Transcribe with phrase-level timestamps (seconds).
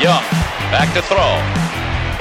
[0.00, 0.24] Young,
[0.72, 1.36] back to throw.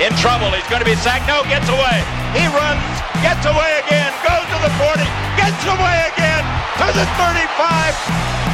[0.04, 1.32] In trouble, he's going to be sacked.
[1.32, 2.04] No, gets away.
[2.36, 2.84] He runs,
[3.24, 5.00] gets away again, goes to the 40,
[5.40, 6.44] gets away again,
[6.76, 7.40] to the 35,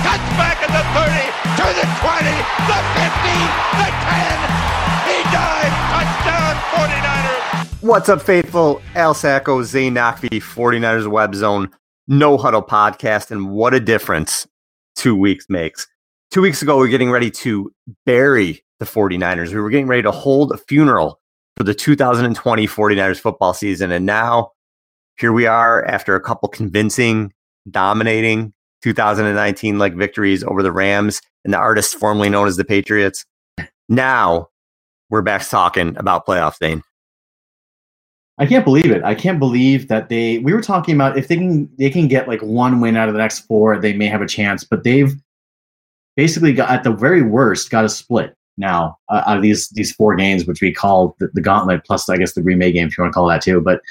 [0.06, 1.10] cuts back at the 30,
[1.58, 2.38] to the 20,
[2.70, 3.34] the 50,
[3.82, 4.46] the 10.
[5.10, 7.82] He dives, touchdown, 49ers.
[7.82, 8.80] What's up, faithful?
[8.94, 11.72] Al Sacco, Zane Nakvi, 49ers Web Zone,
[12.08, 14.48] No Huddle podcast, and what a difference
[14.96, 15.88] two weeks makes.
[16.30, 17.74] Two weeks ago, we are getting ready to
[18.06, 19.54] bury the 49ers.
[19.54, 21.20] We were getting ready to hold a funeral
[21.58, 23.92] for the 2020 49ers football season.
[23.92, 24.52] And now
[25.18, 27.34] here we are after a couple convincing,
[27.70, 28.54] dominating
[28.84, 33.26] 2019 like victories over the Rams and the artists formerly known as the Patriots.
[33.88, 34.50] Now
[35.10, 36.82] we're back talking about playoff Zane.
[38.38, 39.02] I can't believe it.
[39.04, 40.40] I can't believe that they.
[40.40, 43.14] We were talking about if they can they can get like one win out of
[43.14, 44.66] the next four, they may have a chance.
[44.66, 45.14] But they've
[46.18, 49.92] basically got at the very worst got a split now uh, out of these these
[49.92, 52.88] four games, which we call the, the, gauntlet, plus I guess the Green Bay game,
[52.88, 53.62] if you want to call that too.
[53.62, 53.82] But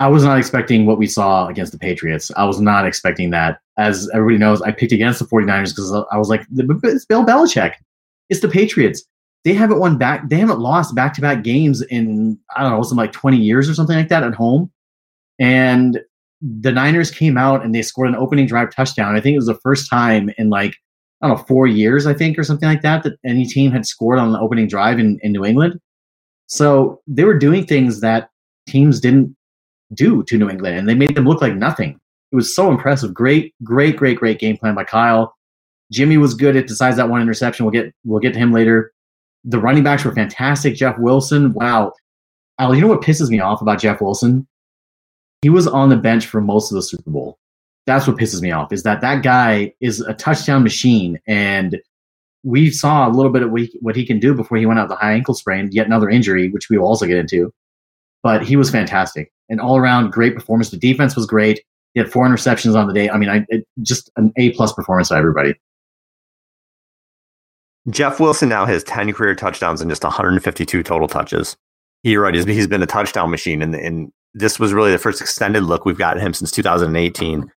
[0.00, 2.30] I was not expecting what we saw against the Patriots.
[2.36, 3.60] I was not expecting that.
[3.78, 7.74] As everybody knows, I picked against the 49ers because I was like, it's Bill Belichick.
[8.28, 9.04] It's the Patriots.
[9.44, 10.28] They haven't won back.
[10.28, 13.68] They haven't lost back to back games in I don't know, something like 20 years
[13.68, 14.70] or something like that at home.
[15.38, 16.00] And
[16.40, 19.16] the Niners came out and they scored an opening drive touchdown.
[19.16, 20.76] I think it was the first time in like
[21.24, 23.86] I don't know, four years, I think, or something like that, that any team had
[23.86, 25.80] scored on the opening drive in, in New England.
[26.48, 28.28] So they were doing things that
[28.68, 29.34] teams didn't
[29.94, 31.98] do to New England, and they made them look like nothing.
[32.30, 33.14] It was so impressive.
[33.14, 35.34] Great, great, great, great game plan by Kyle.
[35.90, 37.64] Jimmy was good at decides that one interception.
[37.64, 38.92] We'll get we'll get to him later.
[39.44, 40.74] The running backs were fantastic.
[40.74, 41.92] Jeff Wilson, wow.
[42.58, 44.46] Al, you know what pisses me off about Jeff Wilson?
[45.40, 47.38] He was on the bench for most of the Super Bowl
[47.86, 51.80] that's what pisses me off is that that guy is a touchdown machine and
[52.42, 54.96] we saw a little bit of what he can do before he went out the
[54.96, 57.52] high ankle sprain yet another injury which we will also get into.
[58.22, 60.70] But he was fantastic and all around great performance.
[60.70, 61.62] The defense was great.
[61.92, 63.10] He had four interceptions on the day.
[63.10, 65.54] I mean I, it, just an a plus performance by everybody.
[67.90, 71.56] Jeff wilson now has 10 career touchdowns and just 152 total touches.
[72.02, 75.20] You're right he's, he's been a touchdown machine and, and this was really the first
[75.20, 77.50] extended look we've gotten him since 2018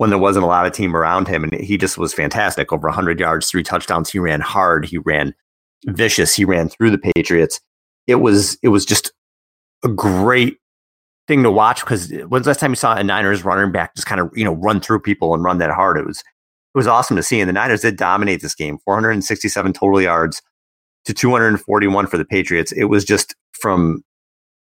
[0.00, 1.44] when there wasn't a lot of team around him.
[1.44, 2.72] And he just was fantastic.
[2.72, 4.08] Over 100 yards, three touchdowns.
[4.08, 4.86] He ran hard.
[4.86, 5.34] He ran
[5.88, 6.34] vicious.
[6.34, 7.60] He ran through the Patriots.
[8.06, 9.12] It was it was just
[9.84, 10.56] a great
[11.28, 14.06] thing to watch because when's the last time you saw a Niners running back just
[14.06, 15.98] kind of you know run through people and run that hard?
[15.98, 17.38] It was it was awesome to see.
[17.38, 20.40] And the Niners did dominate this game, 467 total yards
[21.04, 22.72] to 241 for the Patriots.
[22.72, 24.02] It was just from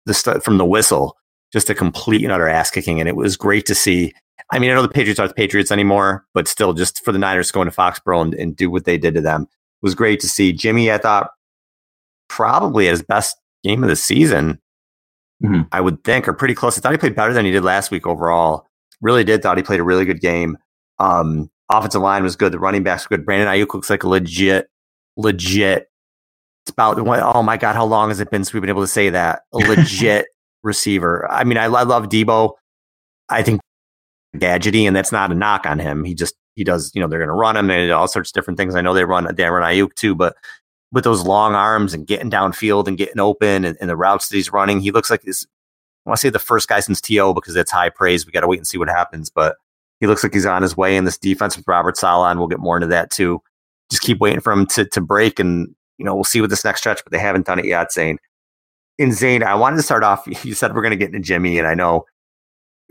[0.05, 0.13] the
[0.45, 1.17] from the whistle,
[1.51, 4.13] just a complete and utter ass kicking, and it was great to see
[4.51, 7.19] I mean, I know the Patriots aren't the Patriots anymore, but still, just for the
[7.19, 9.47] Niners going to Foxborough and, and do what they did to them
[9.83, 10.53] was great to see.
[10.53, 11.31] Jimmy, I thought,
[12.29, 14.61] probably his best game of the season.
[15.43, 15.63] Mm-hmm.
[15.73, 16.79] I would think, or pretty close.
[16.79, 18.67] I thought he played better than he did last week overall.
[19.01, 19.43] Really did.
[19.43, 20.57] Thought he played a really good game.
[20.99, 22.53] Um, offensive line was good.
[22.53, 23.27] The running backs were good.
[23.27, 24.69] Brandon Aiyuk looks like a legit,
[25.17, 25.91] legit.
[26.65, 28.89] It's about oh my god, how long has it been since we've been able to
[28.89, 29.43] say that?
[29.53, 30.27] A legit
[30.63, 31.31] receiver.
[31.31, 32.53] I mean, I, I love Deebo.
[33.29, 33.61] I think
[34.35, 36.05] gadgety, and that's not a knock on him.
[36.05, 38.35] He just he does, you know, they're going to run him and all sorts of
[38.35, 38.75] different things.
[38.75, 40.37] I know they run they run Aiyuk too, but
[40.93, 44.37] with those long arms and getting downfield and getting open and, and the routes that
[44.37, 45.47] he's running, he looks like this.
[46.07, 47.33] I want to say the first guy since T.O.
[47.35, 48.27] because that's high praise.
[48.27, 49.57] We got to wait and see what happens, but
[50.01, 52.49] he looks like he's on his way in this defense with Robert Saleh, and we'll
[52.49, 53.43] get more into that too.
[53.91, 56.65] Just keep waiting for him to to break, and you know we'll see what this
[56.65, 57.91] next stretch, but they haven't done it yet.
[57.91, 58.19] Zane,
[58.99, 60.27] in Zane, I wanted to start off.
[60.45, 62.05] You said we're going to get into Jimmy, and I know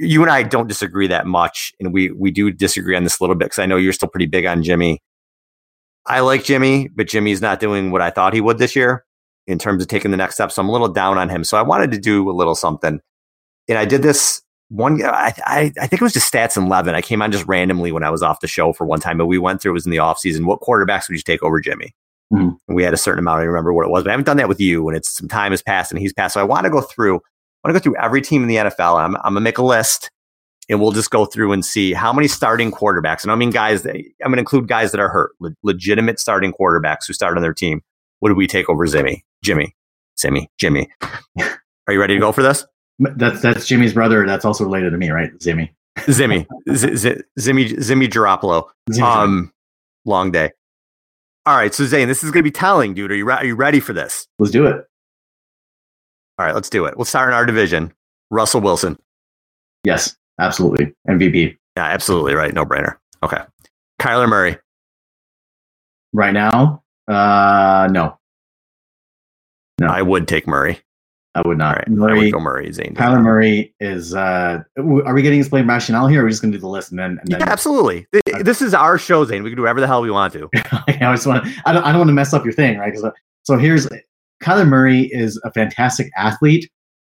[0.03, 3.24] you and I don't disagree that much, and we we do disagree on this a
[3.24, 5.02] little bit because I know you're still pretty big on Jimmy.
[6.06, 9.06] I like Jimmy, but Jimmy's not doing what I thought he would this year
[9.47, 10.52] in terms of taking the next step.
[10.52, 11.44] So I'm a little down on him.
[11.44, 13.00] So I wanted to do a little something,
[13.68, 15.02] and I did this one.
[15.03, 16.96] I I, I think it was just stats and eleven.
[16.96, 19.28] I came on just randomly when I was off the show for one time, but
[19.28, 19.72] we went through.
[19.72, 20.46] It was in the off season.
[20.46, 21.96] What quarterbacks would you take over Jimmy?
[22.34, 22.73] Mm-hmm.
[22.73, 23.41] We had a certain amount.
[23.41, 24.88] I remember what it was, but I haven't done that with you.
[24.88, 26.34] And it's some time has passed, and he's passed.
[26.34, 27.22] So I want to go through.
[27.64, 29.04] I want to go through every team in the NFL.
[29.04, 30.10] I'm, I'm gonna make a list
[30.70, 33.24] and we'll just go through and see how many starting quarterbacks.
[33.24, 36.20] And I mean, guys, that, I'm going to include guys that are hurt, le- legitimate
[36.20, 37.82] starting quarterbacks who start on their team.
[38.20, 39.24] What do we take over Zimmy?
[39.44, 39.76] Jimmy,
[40.18, 40.90] Zimmy, Jimmy.
[41.40, 42.66] Are you ready to go for this?
[43.00, 44.26] That's that's Jimmy's brother.
[44.26, 45.32] That's also related to me, right?
[45.40, 45.70] Zimmy.
[46.00, 48.70] Zimmy, Z- Z- Zimmy, Zimmy Garoppolo.
[49.02, 49.52] Um,
[50.06, 50.52] long day.
[51.46, 53.12] All right, so Zane, this is going to be telling, dude.
[53.12, 54.28] Are you re- are you ready for this?
[54.40, 54.86] Let's do it.
[56.40, 56.97] All right, let's do it.
[56.97, 57.94] We'll start in our division.
[58.32, 58.97] Russell Wilson.
[59.84, 60.16] Yes.
[60.40, 60.94] Absolutely.
[61.08, 61.58] MVP.
[61.78, 62.34] Yeah, absolutely.
[62.34, 62.53] Right.
[62.53, 62.97] No brainer.
[63.22, 63.41] Okay.
[64.02, 64.58] Kyler Murray.
[66.14, 68.18] Right now, uh, no.
[69.80, 69.88] No.
[69.88, 70.80] I would take Murray.
[71.35, 71.78] I would not.
[71.78, 72.72] right, I Murray, would go Murray.
[72.72, 72.94] Zane.
[72.94, 74.14] Kyler Murray is.
[74.14, 76.20] Uh, are we getting explained rationale here?
[76.20, 77.18] Or are we just going to do the list and then?
[77.20, 78.06] And then Yeah, absolutely.
[78.14, 79.41] Th- This is our show, Zane.
[79.41, 80.47] We can do whatever the hell we want to.
[80.56, 81.47] I just want.
[81.66, 81.84] I don't.
[81.84, 82.96] I don't want to mess up your thing, right?
[83.03, 83.09] uh,
[83.44, 83.88] so here's
[84.43, 86.69] Kyler Murray is a fantastic athlete.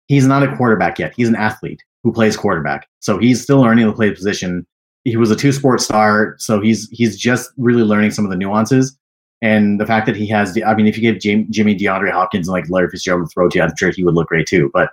[0.09, 1.13] He's not a quarterback yet.
[1.17, 2.89] He's an athlete who plays quarterback.
[3.01, 4.67] So he's still learning to play the position.
[5.05, 8.37] He was a two sport star, so he's he's just really learning some of the
[8.37, 8.97] nuances.
[9.43, 12.49] And the fact that he has, I mean, if you gave Jim, Jimmy DeAndre Hopkins
[12.49, 14.71] and like Larry Fitzgerald to throw to, I'm sure he would look great too.
[14.75, 14.91] But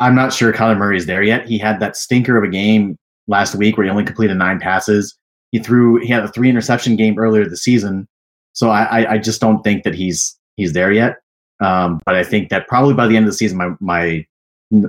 [0.00, 1.46] I'm not sure Kyler Murray is there yet.
[1.46, 2.98] He had that stinker of a game
[3.28, 5.16] last week where he only completed nine passes.
[5.52, 8.06] He threw, he had a three interception game earlier this season.
[8.52, 11.16] So I, I, I just don't think that he's he's there yet.
[11.60, 14.26] Um, but I think that probably by the end of the season, my my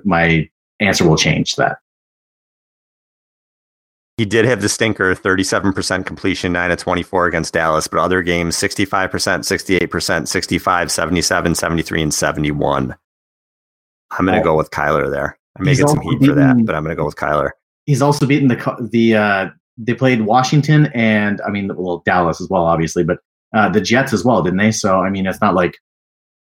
[0.03, 0.49] my
[0.79, 1.77] answer will change that.
[4.17, 8.55] He did have the stinker, 37% completion, 9 of 24 against Dallas, but other games
[8.55, 9.11] 65%,
[9.87, 12.95] 68%, 65, 77, 73, and 71.
[14.09, 14.43] I'm going to Oh.
[14.43, 15.37] go with Kyler there.
[15.59, 17.51] I may get some heat for that, but I'm going to go with Kyler.
[17.85, 22.49] He's also beaten the the uh, they played Washington and I mean well Dallas as
[22.49, 23.19] well, obviously, but
[23.55, 24.71] uh, the Jets as well, didn't they?
[24.71, 25.77] So I mean, it's not like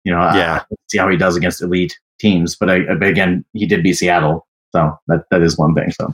[0.07, 0.63] you know, Yeah.
[0.87, 2.55] see how he does against elite teams.
[2.55, 5.91] But, I, but again, he did beat Seattle, so that that is one thing.
[5.91, 6.13] So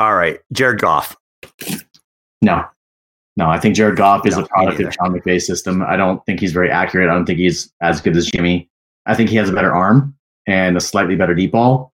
[0.00, 1.16] All right, Jared Goff.
[2.42, 2.64] no,
[3.36, 5.82] no, I think Jared Goff is No, a product of Sean McVay's system.
[5.82, 7.08] I don't think he's very accurate.
[7.08, 8.68] I don't think he's as good as Jimmy.
[9.06, 10.16] I think he has a better arm
[10.48, 11.92] and a slightly better deep ball,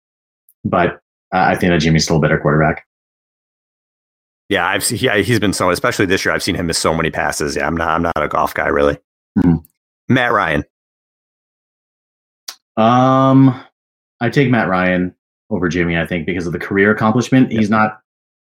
[0.65, 0.95] but
[1.33, 2.85] uh, I think that Jimmy's still a better quarterback.
[4.49, 6.33] Yeah, I've seen, yeah, he's been so, especially this year.
[6.33, 7.55] I've seen him miss so many passes.
[7.55, 8.97] Yeah, I'm not, I'm not a Goff guy really.
[9.37, 9.63] Mhm.
[10.09, 10.63] Matt Ryan.
[12.77, 13.63] Um,
[14.19, 15.15] I take Matt Ryan
[15.49, 15.97] over Jimmy.
[15.97, 17.51] I think because of the career accomplishment.
[17.51, 17.99] He's not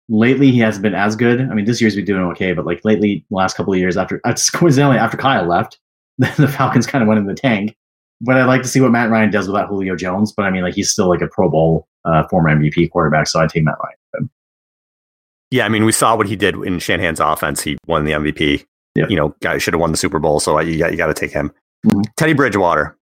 [0.10, 0.52] lately.
[0.52, 1.42] He hasn't been as good.
[1.42, 3.98] I mean, this year's been doing okay, but like lately, the last couple of years
[3.98, 4.20] after,
[4.54, 5.80] coincidentally after Kyle left,
[6.18, 7.76] the Falcons kind of went in the tank.
[8.20, 10.34] But I'd like to see what Matt Ryan does without Julio Jones.
[10.36, 13.40] But I mean, like he's still like a Pro Bowl uh, former MVP quarterback, so
[13.40, 14.30] I take Matt Ryan.
[15.50, 17.62] Yeah, I mean, we saw what he did in Shanahan's offense.
[17.62, 18.66] He won the MVP.
[18.98, 19.06] Yeah.
[19.10, 20.40] You know, guy should have won the Super Bowl.
[20.40, 21.52] So uh, you got, you got to take him.
[21.86, 22.04] Mhm.
[22.18, 22.98] Teddy Bridgewater.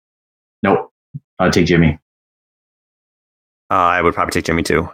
[0.64, 0.92] Nope,
[1.38, 2.00] I'd take Jimmy.
[3.70, 4.90] Uh, I would probably take Jimmy too.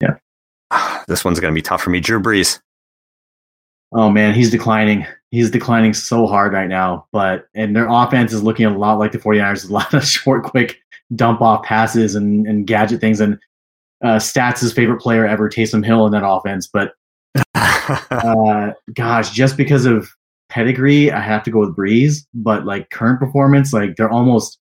[0.00, 0.16] Yeah.
[1.08, 1.98] This one's going to be tough for me.
[2.00, 2.60] Drew Brees.
[3.92, 5.06] Oh man, he's declining.
[5.30, 7.06] He's declining so hard right now.
[7.12, 9.68] But and their offense is looking a lot like the 49ers.
[9.68, 10.78] A lot of short, quick
[11.14, 13.20] dump off passes and, and gadget things.
[13.20, 13.38] And
[14.04, 16.66] uh, Stats' his favorite player ever, Taysom Hill, in that offense.
[16.66, 16.94] But
[17.54, 20.08] uh, gosh, just because of
[20.52, 22.26] pedigree, I have to go with Brees.
[22.34, 24.58] But like current performance, like they're almost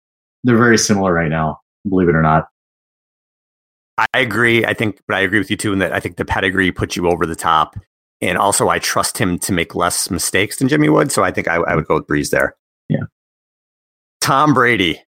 [0.43, 1.59] they're very similar right now.
[1.87, 2.47] Believe it or not.
[3.97, 4.65] I agree.
[4.65, 6.95] I think, but I agree with you too in that I think the pedigree puts
[6.97, 7.77] you over the top.
[8.21, 11.11] And also, I trust him to make less mistakes than Jimmy would.
[11.11, 12.55] So I think I, I would go with Brees there.
[12.89, 13.03] Yeah.
[14.21, 15.01] Tom Brady.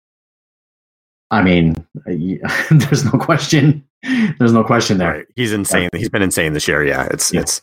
[1.30, 1.74] I mean,
[2.70, 3.84] there's no question.
[4.38, 5.12] There's no question there.
[5.12, 5.26] Right.
[5.36, 5.88] He's insane.
[5.94, 6.84] He's been insane this year.
[6.84, 7.08] Yeah.
[7.10, 7.40] It's, Yeah.
[7.40, 7.62] it's,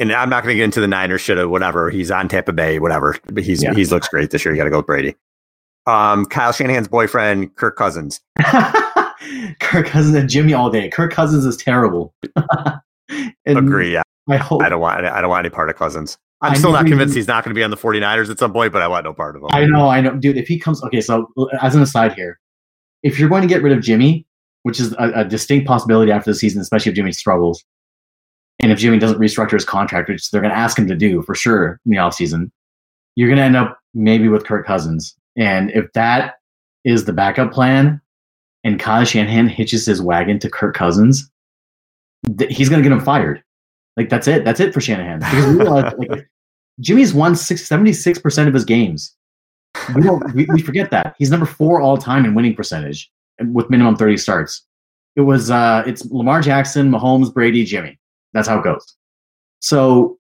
[0.00, 1.90] and I'm not going to get into the Niners should have whatever.
[1.90, 3.16] He's on Tampa Bay, whatever.
[3.32, 3.74] But he's Yeah.
[3.74, 4.52] he's looks great this year.
[4.54, 5.14] You got to go with Brady.
[5.86, 8.20] Um, Kyle Shanahan's boyfriend, Kirk Cousins.
[9.60, 10.88] Kirk Cousins and Jimmy all day.
[10.88, 12.14] Kirk Cousins is terrible.
[13.46, 13.92] Agree.
[13.94, 16.16] Yeah, I hope I don't want I don't want any part of Cousins.
[16.42, 18.52] I'm I still not convinced he's not going to be on the 49ers at some
[18.52, 19.48] point, but I want no part of him.
[19.52, 20.38] I know, I know, dude.
[20.38, 21.02] If he comes, okay.
[21.02, 21.30] So
[21.60, 22.40] as an aside here,
[23.02, 24.26] if you're going to get rid of Jimmy,
[24.62, 27.62] which is a, a distinct possibility after the season, especially if Jimmy struggles,
[28.60, 31.22] and if Jimmy doesn't restructure his contract, which they're going to ask him to do
[31.22, 32.50] for sure in the offseason,
[33.16, 35.16] you're going to end up maybe with Kirk Cousins.
[35.36, 36.34] And if that
[36.84, 38.00] is the backup plan,
[38.64, 41.30] and Kyle Shanahan hitches his wagon to Kirk Cousins,
[42.38, 43.42] th- he's going to get him fired.
[43.96, 44.44] Like that's it.
[44.44, 45.20] That's it for Shanahan.
[45.20, 46.28] Because we realize, like,
[46.80, 49.14] Jimmy's won six, 76% of his games.
[49.94, 51.14] We, don't, we, we forget that.
[51.18, 53.10] He's number four all time in winning percentage
[53.52, 54.66] with minimum 30 starts.
[55.16, 57.98] It was, uh, it's Lamar Jackson, Mahomes, Brady, Jimmy.
[58.32, 58.96] That's how it goes.
[59.60, 60.18] So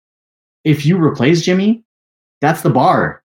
[0.64, 1.84] if you replace Jimmy,
[2.42, 3.24] that's the bar.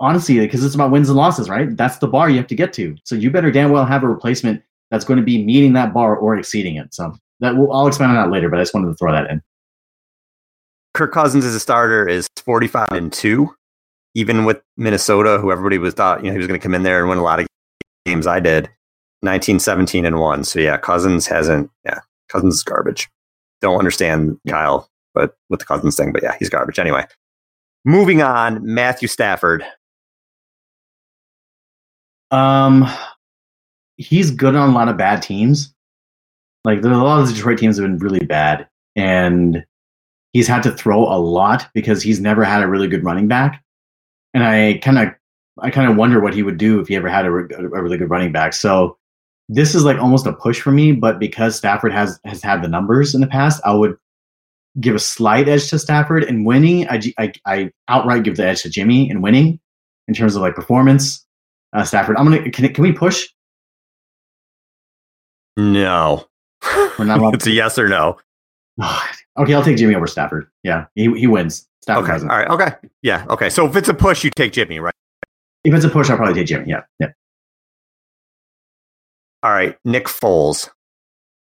[0.00, 1.76] Honestly, because it's about wins and losses, right?
[1.76, 2.96] That's the bar you have to get to.
[3.04, 6.16] So you better damn well have a replacement that's going to be meeting that bar
[6.16, 6.94] or exceeding it.
[6.94, 9.28] So that will I'll expand on that later, but I just wanted to throw that
[9.28, 9.42] in.
[10.94, 13.52] Kirk Cousins as a starter is 45 and 2.
[14.14, 16.82] Even with Minnesota, who everybody was thought, you know, he was going to come in
[16.82, 17.46] there and win a lot of
[18.06, 18.26] games.
[18.26, 18.68] I did
[19.22, 20.44] 19, 17 and 1.
[20.44, 23.08] So yeah, Cousins hasn't, yeah, Cousins is garbage.
[23.60, 26.78] Don't understand Kyle, but with the Cousins thing, but yeah, he's garbage.
[26.78, 27.04] Anyway,
[27.84, 29.64] moving on, Matthew Stafford.
[32.30, 32.86] Um,
[33.96, 35.74] he's good on a lot of bad teams.
[36.64, 39.64] Like there a lot of the Detroit teams have been really bad, and
[40.32, 43.62] he's had to throw a lot because he's never had a really good running back.
[44.34, 45.08] And I kind of
[45.60, 47.98] I kind of wonder what he would do if he ever had a, a really
[47.98, 48.52] good running back.
[48.52, 48.98] So
[49.48, 52.68] this is like almost a push for me, but because Stafford has has had the
[52.68, 53.96] numbers in the past, I would
[54.80, 56.24] give a slight edge to Stafford.
[56.24, 59.58] And winning, I, I, I outright give the edge to Jimmy in winning
[60.06, 61.24] in terms of like performance.
[61.72, 63.26] Uh, Stafford, I'm gonna can, can we push?
[65.56, 66.26] No.
[66.98, 68.18] We're not it's a yes or no.
[69.38, 70.48] okay, I'll take Jimmy over Stafford.
[70.62, 71.66] Yeah, he he wins.
[71.82, 72.12] Stafford Okay.
[72.12, 72.30] doesn't.
[72.30, 72.48] All right.
[72.48, 72.88] Okay.
[73.02, 73.24] Yeah.
[73.30, 73.50] Okay.
[73.50, 74.94] So if it's a push, you take Jimmy, right?
[75.64, 76.68] If it's a push, I'll probably take Jimmy.
[76.68, 77.08] Yeah, yeah,
[79.42, 79.76] All right.
[79.84, 80.68] Nick Foles.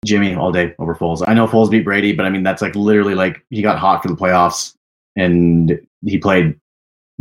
[0.04, 1.24] Jimmy all day over Foles.
[1.26, 4.02] I know Foles beat Brady, but I mean that's like literally like he got hot
[4.02, 4.74] for the playoffs
[5.16, 6.58] and he played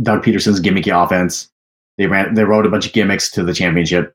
[0.00, 1.50] Doug Pederson's gimmicky offense.
[1.96, 4.14] They ran they rode a bunch of gimmicks to the championship.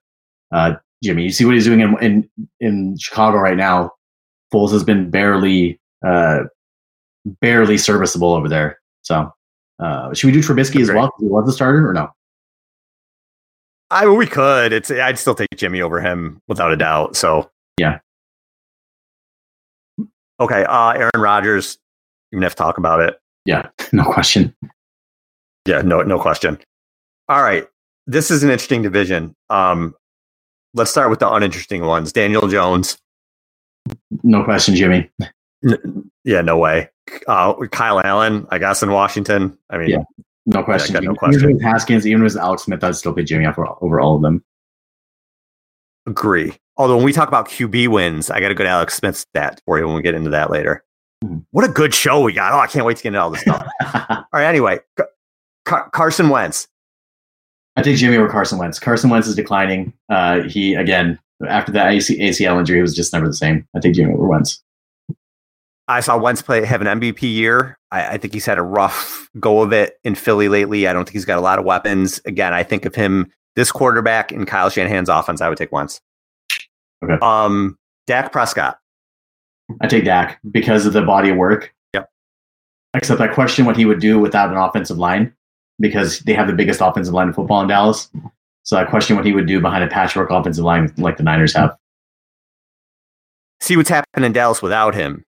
[0.51, 2.29] Uh, Jimmy, you see what he's doing in in,
[2.61, 3.91] in Chicago right now.
[4.53, 6.43] Foles has been barely uh,
[7.41, 8.79] barely serviceable over there.
[9.01, 9.29] So
[9.79, 11.11] uh, should we do Trubisky as well?
[11.19, 12.09] He was the starter or no?
[13.93, 14.73] I we could.
[14.73, 17.15] It's I'd still take Jimmy over him without a doubt.
[17.15, 17.99] So Yeah.
[20.39, 20.63] Okay.
[20.65, 21.77] Uh, Aaron Rodgers.
[22.31, 23.19] You have to talk about it.
[23.45, 24.55] Yeah, no question.
[25.67, 25.81] Yeah.
[25.81, 26.01] No.
[26.01, 26.57] No question.
[27.29, 27.67] All right.
[28.07, 29.35] This is an interesting division.
[29.49, 29.95] Um,
[30.73, 32.11] let's start with the uninteresting ones.
[32.11, 32.97] Daniel Jones.
[34.23, 35.09] No question, Jimmy.
[35.63, 36.41] N- yeah.
[36.41, 36.89] No way.
[37.27, 38.47] Uh, Kyle Allen.
[38.49, 39.57] I guess in Washington.
[39.69, 40.03] I mean, Yeah.
[40.45, 40.93] No question.
[40.93, 43.99] got no Even with Haskins, even with Alex Smith, I'd still pick Jimmy over, over
[43.99, 44.43] all of them.
[46.05, 46.53] Agree.
[46.75, 49.79] Although when we talk about QB wins, I got a good Alex Smith stat for
[49.79, 50.83] you when we get into that later.
[51.23, 51.45] Mhm.
[51.51, 52.51] What a good show we got!
[52.51, 53.65] Oh, I can't wait to get into all this stuff.
[54.09, 54.45] all right.
[54.45, 55.09] Anyway, Car-
[55.65, 56.67] Car- Carson Wentz.
[57.77, 58.79] I take Jimmy over Carson Wentz.
[58.79, 59.93] Carson Wentz is declining.
[60.09, 63.65] Uh, he again after that AC, ACL injury, he was just never the same.
[63.75, 64.61] I take Jimmy over Wentz.
[65.87, 67.77] I saw Wentz play have an MVP year.
[67.91, 70.87] I, I think he's had a rough go of it in Philly lately.
[70.87, 72.21] I don't think he's got a lot of weapons.
[72.25, 75.41] Again, I think of him this quarterback in Kyle Shanahan's offense.
[75.41, 76.01] I would take Wentz.
[77.03, 77.17] Okay.
[77.21, 78.79] Um, Dak Prescott.
[79.81, 81.73] I take Dak because of the body of work.
[81.93, 82.09] Yep.
[82.93, 85.33] Except I question what he would do without an offensive line
[85.79, 88.09] because they have the biggest offensive line in football in Dallas.
[88.63, 91.53] So I question what he would do behind a patchwork offensive line like the Niners
[91.53, 91.75] have.
[93.59, 95.25] see what's happened in Dallas without him.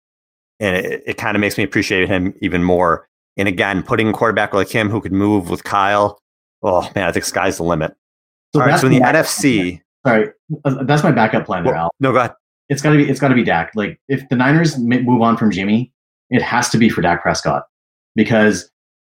[0.61, 3.09] And it, it kind of makes me appreciate him even more.
[3.37, 6.19] And again, putting a quarterback like him who could move with Kyle,
[6.63, 7.95] oh man, I think sky's the limit.
[8.55, 10.29] So All right, so in the NFC, Sorry,
[10.65, 11.91] uh, that's my backup plan there, well, Al.
[12.01, 12.35] no, go ahead.
[12.69, 13.73] It's got to be it's got to be Dak.
[13.75, 15.93] Like if the Niners move on from Jimmy,
[16.31, 17.65] it has to be for Dak Prescott
[18.15, 18.71] because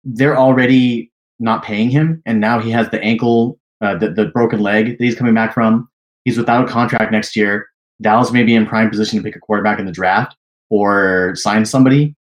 [0.05, 4.61] they're already not paying him, and now he has the ankle, uh, the the broken
[4.61, 5.89] leg that he's coming back from.
[6.25, 7.67] He's without a contract next year.
[8.01, 10.37] Dallas may be in prime position to pick a quarterback in the draft
[10.73, 12.17] or sign somebody,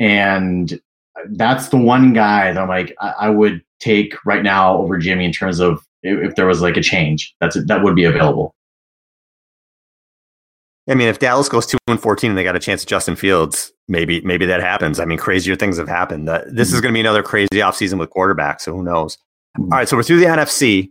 [0.00, 0.80] and
[1.32, 5.26] that's the one guy that I'm like I, I would take right now over Jimmy
[5.26, 8.54] in terms of if, if there was like a change that's that would be available.
[10.88, 13.14] I mean, if Dallas goes two and fourteen and they got a chance at Justin
[13.14, 14.98] Fields, maybe maybe that happens.
[14.98, 16.30] I mean, crazier things have happened.
[16.30, 19.18] Uh, this is going to be another crazy offseason with quarterbacks, so who knows?
[19.58, 19.64] Mhm.
[19.64, 20.90] All right, so we're through the NFC.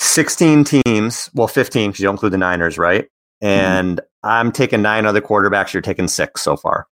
[0.00, 3.06] Sixteen teams, well, fifteen because you don't include the Niners, right?
[3.42, 5.72] And I'm taking nine other quarterbacks.
[5.72, 6.86] You're taking six so far.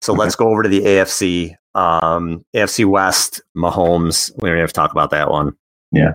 [0.00, 0.20] So Okay.
[0.20, 1.56] let's go over to the AFC.
[1.74, 4.30] Um, AFC West, Mahomes.
[4.42, 5.54] We don't have to talk about that one.
[5.92, 6.14] Yeah.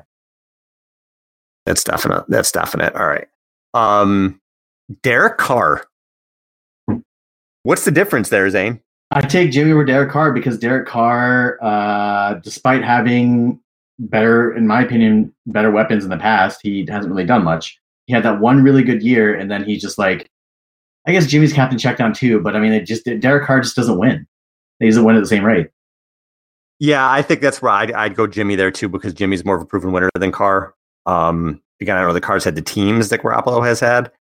[1.66, 2.26] That's definite.
[2.28, 2.96] That's definite.
[2.96, 3.28] All right.
[3.74, 4.42] Um,
[5.02, 5.86] Derek Carr.
[7.64, 8.82] What's the difference there, Zane?
[9.12, 13.60] I take Jimmy over Derek Carr because Derek Carr, uh, despite having
[14.00, 17.80] better, in my opinion, better weapons in the past, he hasn't really done much.
[18.06, 20.30] He had that one really good year, and then he just like,
[21.08, 23.76] I guess Jimmy's captain checked down too, but I mean, it just Derek Carr just
[23.76, 24.26] doesn't win.
[24.80, 25.70] He doesn't win at the same rate.
[26.80, 29.62] Yeah, I think that's where I'd, I'd go Jimmy there too because Jimmy's more of
[29.62, 30.74] a proven winner than Carr.
[31.06, 34.12] Um, again, I don't know the Carr's had the teams that Garoppolo has had,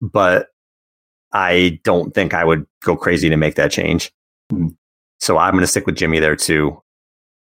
[0.00, 0.48] but
[1.32, 4.12] I don't think I would go crazy to make that change.
[4.50, 4.68] Hmm.
[5.20, 6.80] So I'm going to stick with Jimmy there too.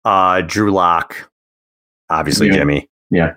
[0.05, 1.31] Uh, Drew Lock,
[2.09, 2.55] obviously Yeah.
[2.55, 2.89] Jimmy.
[3.11, 3.35] Yeah.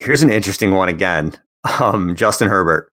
[0.00, 1.32] Here's an interesting one again.
[1.78, 2.90] Um, Justin Herbert.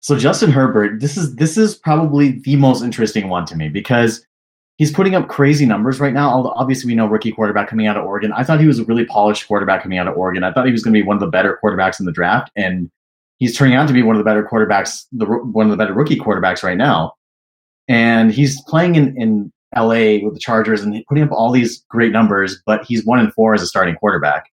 [0.00, 4.26] So Justin Herbert, this is this is probably the most interesting one to me because
[4.78, 6.30] he's putting up crazy numbers right now.
[6.30, 8.32] Although obviously we know rookie quarterback coming out of Oregon.
[8.32, 10.42] I thought he was a really polished quarterback coming out of Oregon.
[10.42, 12.50] I thought he was going to be one of the better quarterbacks in the draft,
[12.56, 12.90] and
[13.38, 15.92] he's turning out to be one of the better quarterbacks, the one of the better
[15.92, 17.12] rookie quarterbacks right now.
[17.88, 22.12] And he's playing in in LA with the Chargers and putting up all these great
[22.12, 24.51] numbers, but he's one and four as a starting quarterback.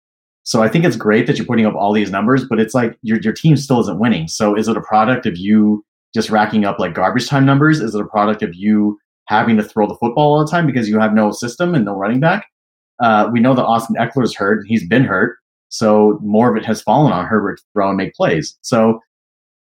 [0.45, 2.97] So I think it's great that you're putting up all these numbers, but it's like
[3.01, 4.27] your your team still isn't winning.
[4.27, 5.83] So is it a product of you
[6.13, 7.81] just racking up like garbage time numbers?
[7.81, 8.97] Is it a product of you
[9.27, 11.93] having to throw the football all the time because you have no system and no
[11.93, 12.45] running back?
[12.99, 14.65] uh, we know that Austin Ekeler's hurt.
[14.67, 15.37] He's been hurt.
[15.69, 18.57] So more of it has fallen on Herbert to throw and make plays.
[18.61, 18.99] So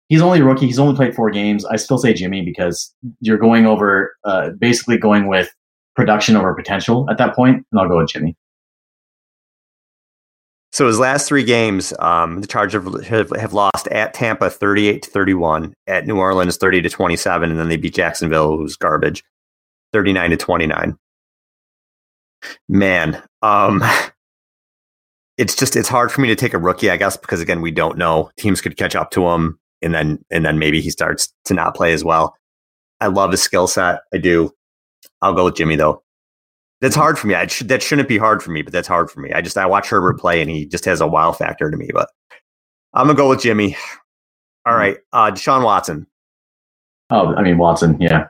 [0.08, 0.66] he's only a rookie.
[0.66, 1.64] He's only played four games.
[1.66, 5.50] I still say Jimmy because you're going over, uh, basically going with
[5.96, 8.36] production over potential at that point, and I'll go with Jimmy.
[10.72, 15.10] So his last three games, um, the Chargers have, have, lost at Tampa 38 to
[15.10, 19.24] 31, at New Orleans 30 to 27, and then they beat Jacksonville, who's garbage,
[19.92, 20.96] 39 to 29.
[22.68, 23.82] Man, um,
[25.38, 27.72] it's just it's hard for me to take a rookie, I guess, because again, we
[27.72, 28.30] don't know.
[28.38, 31.74] Teams could catch up to him, and then and then maybe he starts to not
[31.74, 32.36] play as well.
[33.00, 34.00] I love his skill set.
[34.14, 34.52] I do.
[35.20, 36.02] I'll go with Jimmy though.
[36.80, 37.34] That's hard for me.
[37.34, 39.32] I sh- that shouldn't be hard for me, but that's hard for me.
[39.32, 41.90] I just I watch Herbert play and he just has a wow factor to me.
[41.92, 42.08] But
[42.94, 43.76] I'm gonna go with Jimmy.
[44.66, 46.06] All right, uh, Deshaun Watson.
[47.10, 48.00] Oh, I mean Watson.
[48.00, 48.28] Yeah.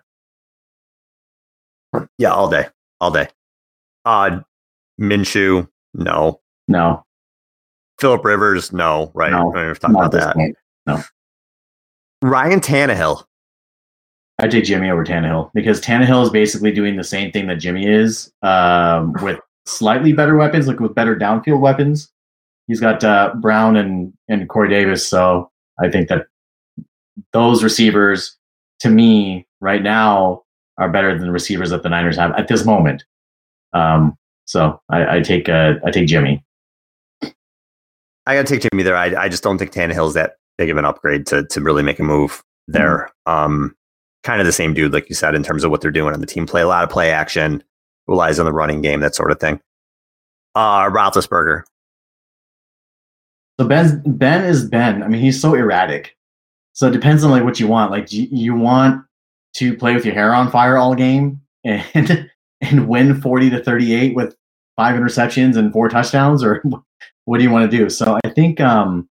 [2.19, 2.67] Yeah, all day,
[3.01, 3.29] all day.
[4.05, 4.41] Uh,
[5.01, 7.05] Minshew, no, no.
[8.01, 9.11] Philip Rivers, no.
[9.15, 10.35] Right, no, I don't talk about that.
[10.37, 10.57] Point.
[10.87, 11.03] No.
[12.23, 13.25] Ryan Tannehill.
[14.41, 17.87] I take Jimmy over Tannehill because Tannehill is basically doing the same thing that Jimmy
[17.87, 22.11] is, um, with slightly better weapons, like with better downfield weapons.
[22.67, 26.27] He's got uh, Brown and and Corey Davis, so I think that
[27.33, 28.37] those receivers,
[28.81, 30.45] to me, right now,
[30.79, 33.05] are better than the receivers that the Niners have at this moment.
[33.75, 34.17] Um,
[34.47, 36.43] so I, I take uh, I take Jimmy.
[37.23, 38.97] I gotta take Jimmy there.
[38.97, 41.99] I I just don't think Tannehill's that big of an upgrade to to really make
[41.99, 43.11] a move there.
[43.29, 43.33] Mm-hmm.
[43.33, 43.77] Um,
[44.23, 46.21] kind of the same dude, like you said, in terms of what they're doing on
[46.21, 46.63] the team play.
[46.63, 47.63] A lot of play action,
[48.07, 49.61] relies on the running game, that sort of thing.
[50.55, 51.63] Uh, Roethlisberger.
[53.61, 55.03] So Ben Ben is Ben.
[55.03, 56.17] I mean, he's so erratic.
[56.73, 57.91] So it depends on like what you want.
[57.91, 59.05] Like you, you want
[59.57, 62.31] to play with your hair on fire all game and
[62.63, 64.35] and win forty to thirty eight with
[64.77, 66.63] five interceptions and four touchdowns, or
[67.27, 67.91] what do you want to do?
[67.91, 69.09] So I think um,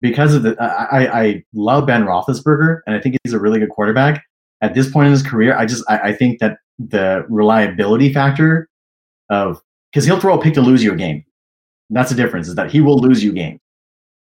[0.00, 3.70] because of the I, I love Ben Roethlisberger and I think he's a really good
[3.70, 4.24] quarterback.
[4.60, 8.68] At this point in his career, I just I, I think that the reliability factor
[9.30, 9.60] of
[9.92, 11.24] because he'll throw a pick to lose you a game.
[11.90, 13.60] That's the difference is that he will lose you games.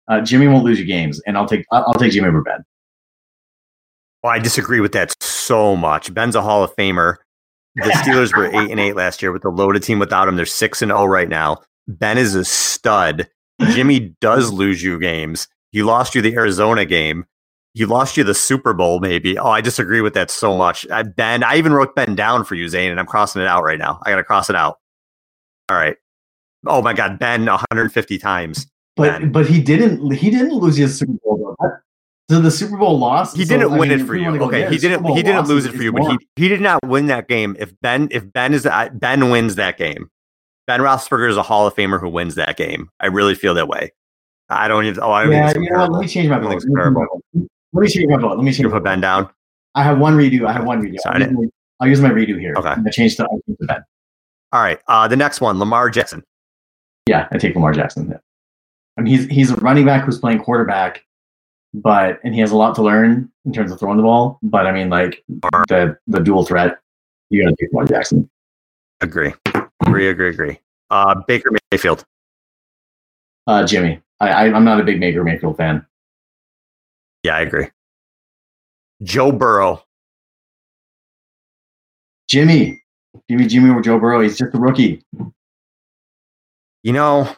[0.09, 2.65] Uh, Jimmy won't lose you games, and I'll take I'll take Jimmy over Ben.
[4.23, 6.12] Well, I disagree with that so much.
[6.12, 7.17] Ben's a Hall of Famer.
[7.77, 10.37] The Steelers were eight and eight last year with the loaded team without him.
[10.37, 11.62] They're six and zero oh right now.
[11.89, 13.29] Ben is a stud.
[13.71, 15.49] Jimmy does lose you games.
[15.77, 17.27] He lost you the Arizona game.
[17.75, 19.39] He lost you the Super Bowl, maybe.
[19.39, 20.89] Oh, I disagree with that so much.
[20.91, 23.62] I, Ben, I even wrote Ben down for you, Zane, and I'm crossing it out
[23.62, 24.01] right now.
[24.03, 24.79] I got to cross it out.
[25.69, 25.99] All right.
[26.67, 28.67] Oh my God, Ben, 150 times.
[28.97, 29.33] But ben.
[29.33, 31.71] but he didn't he didn't lose his Super Bowl though.
[32.31, 33.35] So the Super Bowl loss.
[33.35, 34.29] He didn't so, win I mean, it for you.
[34.45, 35.05] Okay, he didn't.
[35.05, 37.55] He didn't lose it for you, but he he did not win that game.
[37.59, 40.11] If Ben if Ben is uh, Ben wins that game,
[40.67, 42.89] Ben Roethlisberger is a Hall of Famer who wins that game.
[42.99, 43.93] I really feel that way.
[44.49, 45.03] I don't even.
[45.03, 45.87] Oh, I yeah, you know?
[45.87, 46.49] Let me change my vote.
[46.49, 48.37] Let me change my vote.
[48.37, 48.67] Let me change.
[48.67, 48.71] My vote.
[48.71, 49.29] You put Ben down.
[49.75, 50.47] I have one redo.
[50.47, 50.99] I have one redo.
[51.01, 51.45] Sorry, I'll, use my,
[51.81, 52.55] I'll use my redo here.
[52.57, 52.75] Okay.
[52.87, 53.29] I changed to,
[53.61, 53.85] Ben.
[54.53, 54.81] All right.
[54.87, 56.23] Uh, the next one, Lamar Jackson.
[57.09, 58.09] Yeah, I take Lamar Jackson.
[58.09, 58.19] Yeah.
[58.97, 61.05] I mean, he's he's a running back who's playing quarterback,
[61.75, 64.39] but and he has a lot to learn in terms of throwing the ball.
[64.43, 65.23] But I mean, like
[65.69, 66.79] the the dual threat,
[67.31, 68.31] you got to take Lamar Jackson.
[69.01, 69.35] Agree.
[69.85, 70.09] Agree.
[70.09, 70.31] Agree.
[70.31, 70.61] Agree.
[70.89, 72.05] Uh, Baker Mayfield.
[73.47, 74.01] Uh, Jimmy.
[74.21, 75.87] I, I I'm not a big Baker Mayfield fan.
[77.23, 77.69] Yeah, I agree.
[79.03, 79.83] Joe Burrow.
[82.29, 82.83] Jimmy.
[83.29, 84.21] Jimmy Jimmy or Joe Burrow.
[84.21, 85.03] He's just a rookie.
[86.83, 87.29] You know,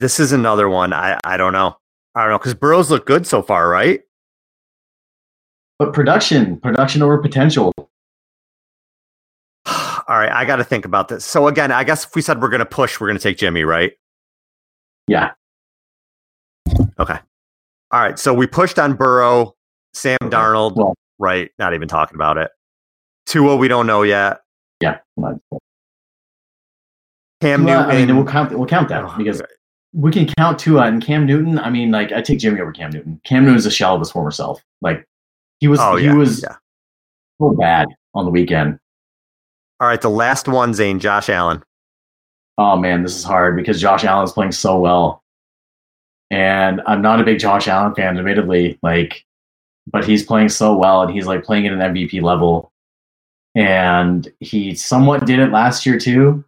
[0.00, 0.92] this is another one.
[0.92, 1.76] I, I don't know.
[2.14, 4.00] I don't know because Burrows look good so far, right?
[5.78, 7.72] But production, production over potential.
[9.66, 11.24] All right, I got to think about this.
[11.24, 13.38] So again, I guess if we said we're going to push, we're going to take
[13.38, 13.92] Jimmy, right?
[15.06, 15.32] Yeah.
[16.98, 17.18] Okay.
[17.90, 18.18] All right.
[18.18, 19.54] So we pushed on Burrow,
[19.94, 21.50] Sam Darnold, well, right?
[21.58, 22.50] Not even talking about it.
[23.26, 24.40] Tua, we don't know yet.
[24.80, 24.98] Yeah.
[27.40, 27.90] Cam well, Newton.
[27.90, 28.56] I mean, we'll count.
[28.56, 29.42] We'll count that because
[29.92, 31.58] we can count Tua and Cam Newton.
[31.58, 33.20] I mean, like I take Jimmy over Cam Newton.
[33.24, 34.62] Cam Newton is a shell of his former self.
[34.80, 35.04] Like
[35.60, 35.78] he was.
[35.80, 36.56] Oh, he yeah, was yeah.
[37.40, 38.78] so bad on the weekend.
[39.80, 41.62] All right, the last one, Zane, Josh Allen.
[42.56, 45.22] Oh man, this is hard because Josh Allen is playing so well.
[46.30, 49.24] And I'm not a big Josh Allen fan, admittedly, like,
[49.86, 52.70] but he's playing so well and he's like playing at an MVP level.
[53.54, 56.44] And he somewhat did it last year too.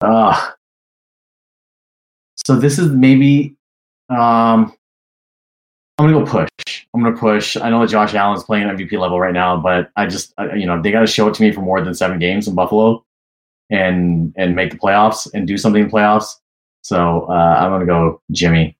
[0.00, 0.52] Ugh.
[2.46, 3.54] So this is maybe
[4.08, 4.74] um
[5.98, 6.86] I'm gonna go push.
[6.94, 7.56] I'm gonna push.
[7.56, 10.66] I know that Josh Allen's playing MVP level right now, but I just I, you
[10.66, 13.04] know they got to show it to me for more than seven games in Buffalo,
[13.70, 16.34] and and make the playoffs and do something in playoffs.
[16.82, 18.76] So uh, I'm gonna go Jimmy.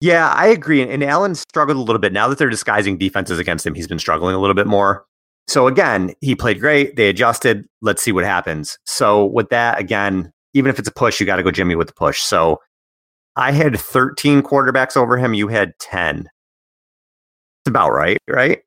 [0.00, 0.82] Yeah, I agree.
[0.82, 2.12] And Allen struggled a little bit.
[2.12, 5.04] Now that they're disguising defenses against him, he's been struggling a little bit more.
[5.46, 6.96] So again, he played great.
[6.96, 7.66] They adjusted.
[7.82, 8.78] Let's see what happens.
[8.84, 11.86] So with that, again, even if it's a push, you got to go Jimmy with
[11.86, 12.20] the push.
[12.20, 12.58] So
[13.36, 15.34] I had 13 quarterbacks over him.
[15.34, 16.20] You had 10.
[16.20, 18.60] It's about right, right?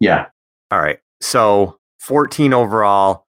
[0.00, 0.26] Yeah.
[0.70, 0.98] All right.
[1.20, 3.24] So 14 overall.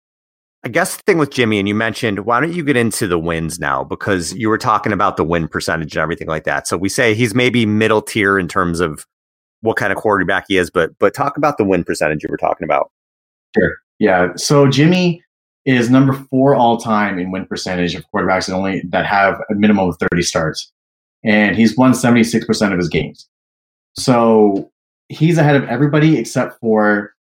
[0.64, 3.18] I guess the thing with Jimmy, and you mentioned, why don't you get into the
[3.18, 3.84] wins now?
[3.84, 6.66] Because you were talking about the win percentage and everything like that.
[6.66, 9.06] So we say he's maybe middle tier in terms of
[9.60, 12.36] what kind of quarterback he is, but but talk about the win percentage you were
[12.36, 12.90] talking about.
[13.56, 13.76] Sure.
[13.98, 14.28] Yeah.
[14.36, 15.22] So Jimmy
[15.64, 19.54] is number four all time in win percentage of quarterbacks that only that have a
[19.54, 20.72] minimum of 30 starts.
[21.24, 23.28] And he's won 76% of his games.
[23.96, 24.70] So
[25.08, 27.12] he's ahead of everybody except for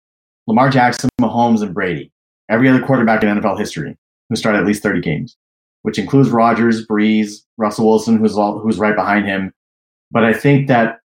[0.46, 2.12] Lamar Jackson, Mahomes, and Brady
[2.50, 3.98] every other quarterback in NFL history
[4.30, 5.38] who started at least 30 games,
[5.84, 9.54] which includes Rodgers, Brees, Russell Wilson, who's all, who's right behind him.
[10.12, 11.00] But I think that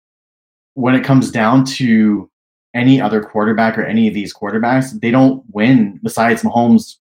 [0.75, 2.31] when it comes down to
[2.75, 6.97] any other quarterback or any of these quarterbacks, they don't win besides Mahomes,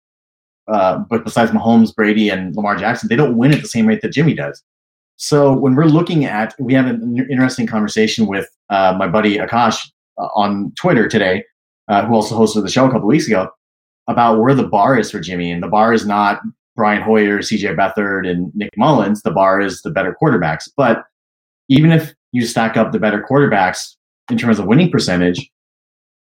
[0.69, 4.03] uh, but besides Mahomes, Brady, and Lamar Jackson, they don't win at the same rate
[4.03, 4.63] that Jimmy does.
[5.17, 9.91] So when we're looking at, we have an interesting conversation with uh, my buddy Akash
[10.19, 11.45] uh, on Twitter today,
[11.89, 13.51] uh, who also hosted the show a couple weeks ago
[14.11, 15.53] about where the bar is for Jimmy.
[15.53, 16.41] And the bar is not
[16.77, 19.23] Brian Hoyer, CJ Beathard, and Nick Mullens.
[19.23, 20.69] The bar is the better quarterbacks.
[20.77, 21.05] But
[21.69, 23.95] even if you stack up the better quarterbacks
[24.31, 25.51] in terms of winning percentage,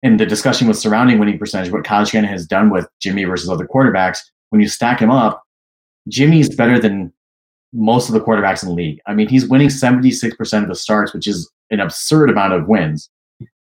[0.02, 3.50] and the discussion was surrounding winning percentage, what Kyle Shanahan has done with Jimmy versus
[3.50, 5.42] other quarterbacks, when you stack him up,
[6.08, 7.12] Jimmy's better than
[7.72, 9.00] most of the quarterbacks in the league.
[9.06, 13.10] I mean, he's winning 76% of the starts, which is an absurd amount of wins.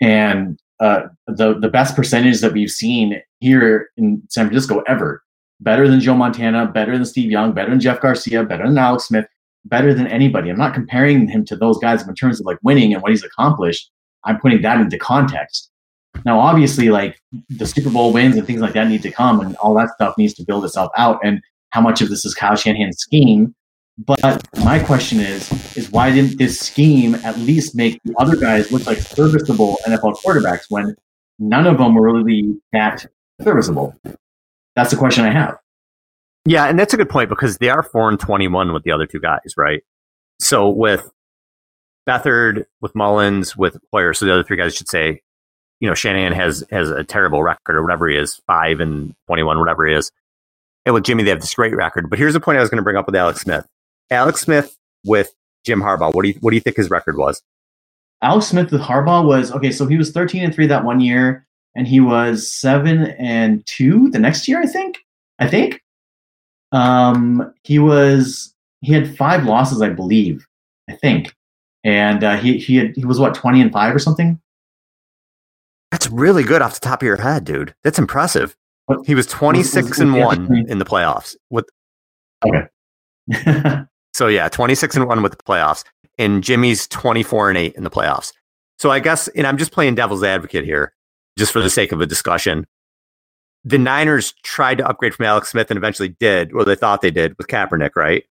[0.01, 5.23] And uh, the the best percentage that we've seen here in San Francisco ever.
[5.59, 9.05] Better than Joe Montana, better than Steve Young, better than Jeff Garcia, better than Alex
[9.05, 9.25] Smith,
[9.65, 10.49] better than anybody.
[10.49, 13.23] I'm not comparing him to those guys in terms of like winning and what he's
[13.23, 13.89] accomplished.
[14.23, 15.71] I'm putting that into context.
[16.25, 19.55] Now, obviously, like the Super Bowl wins and things like that need to come, and
[19.57, 21.19] all that stuff needs to build itself out.
[21.23, 23.55] And how much of this is Kyle Shanahan's scheme?
[23.97, 28.71] But my question is, is why didn't this scheme at least make the other guys
[28.71, 30.95] look like serviceable NFL quarterbacks when
[31.39, 33.05] none of them were really that
[33.41, 33.95] serviceable?
[34.75, 35.57] That's the question I have.
[36.45, 39.07] Yeah, and that's a good point because they are four and twenty-one with the other
[39.07, 39.83] two guys, right?
[40.39, 41.09] So with
[42.07, 45.21] Beathard, with Mullens, with Hoyer, so the other three guys should say,
[45.79, 49.59] you know, Shanahan has has a terrible record or whatever he is, five and twenty-one,
[49.59, 50.11] whatever he is.
[50.85, 52.09] And with Jimmy, they have this great record.
[52.09, 53.65] But here's the point I was going to bring up with Alex Smith.
[54.09, 55.33] Alex Smith with
[55.65, 56.13] Jim Harbaugh.
[56.13, 57.41] What do you what do you think his record was?
[58.21, 59.71] Alex Smith with Harbaugh was okay.
[59.71, 64.09] So he was thirteen and three that one year, and he was seven and two
[64.09, 64.61] the next year.
[64.61, 64.97] I think.
[65.39, 65.81] I think.
[66.71, 70.45] Um, he was he had five losses, I believe.
[70.89, 71.35] I think,
[71.83, 74.39] and uh, he he had he was what twenty and five or something.
[75.91, 77.73] That's really good off the top of your head, dude.
[77.83, 78.55] That's impressive.
[79.05, 81.35] He was twenty six and one in the playoffs.
[81.49, 81.69] With
[82.45, 82.67] okay.
[84.17, 85.83] So yeah, 26 and 1 with the playoffs.
[86.17, 88.33] And Jimmy's 24 and 8 in the playoffs.
[88.79, 90.91] So I guess, and I'm just playing devil's advocate here,
[91.37, 92.65] just for the sake of a discussion.
[93.63, 97.11] The Niners tried to upgrade from Alex Smith and eventually did, or they thought they
[97.11, 98.23] did with Kaepernick, right?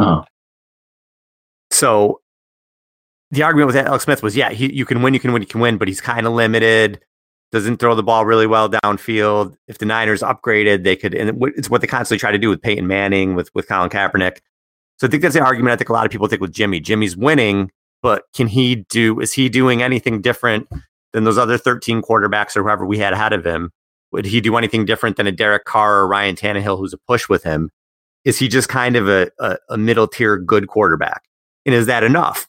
[0.00, 0.24] Oh.
[1.70, 2.20] So
[3.30, 5.48] the argument with Alex Smith was, yeah, he, you can win, you can win, you
[5.48, 7.00] can win, but he's kind of limited.
[7.52, 9.56] Doesn't throw the ball really well downfield.
[9.66, 12.60] If the Niners upgraded, they could, and it's what they constantly try to do with
[12.60, 14.40] Peyton Manning, with with Colin Kaepernick.
[14.98, 16.80] So I think that's the argument I think a lot of people think with Jimmy.
[16.80, 17.70] Jimmy's winning,
[18.02, 20.68] but can he do, is he doing anything different
[21.12, 23.70] than those other 13 quarterbacks or whoever we had ahead of him?
[24.12, 27.28] Would he do anything different than a Derek Carr or Ryan Tannehill who's a push
[27.28, 27.70] with him?
[28.24, 31.22] Is he just kind of a, a, a middle tier good quarterback?
[31.64, 32.48] And is that enough?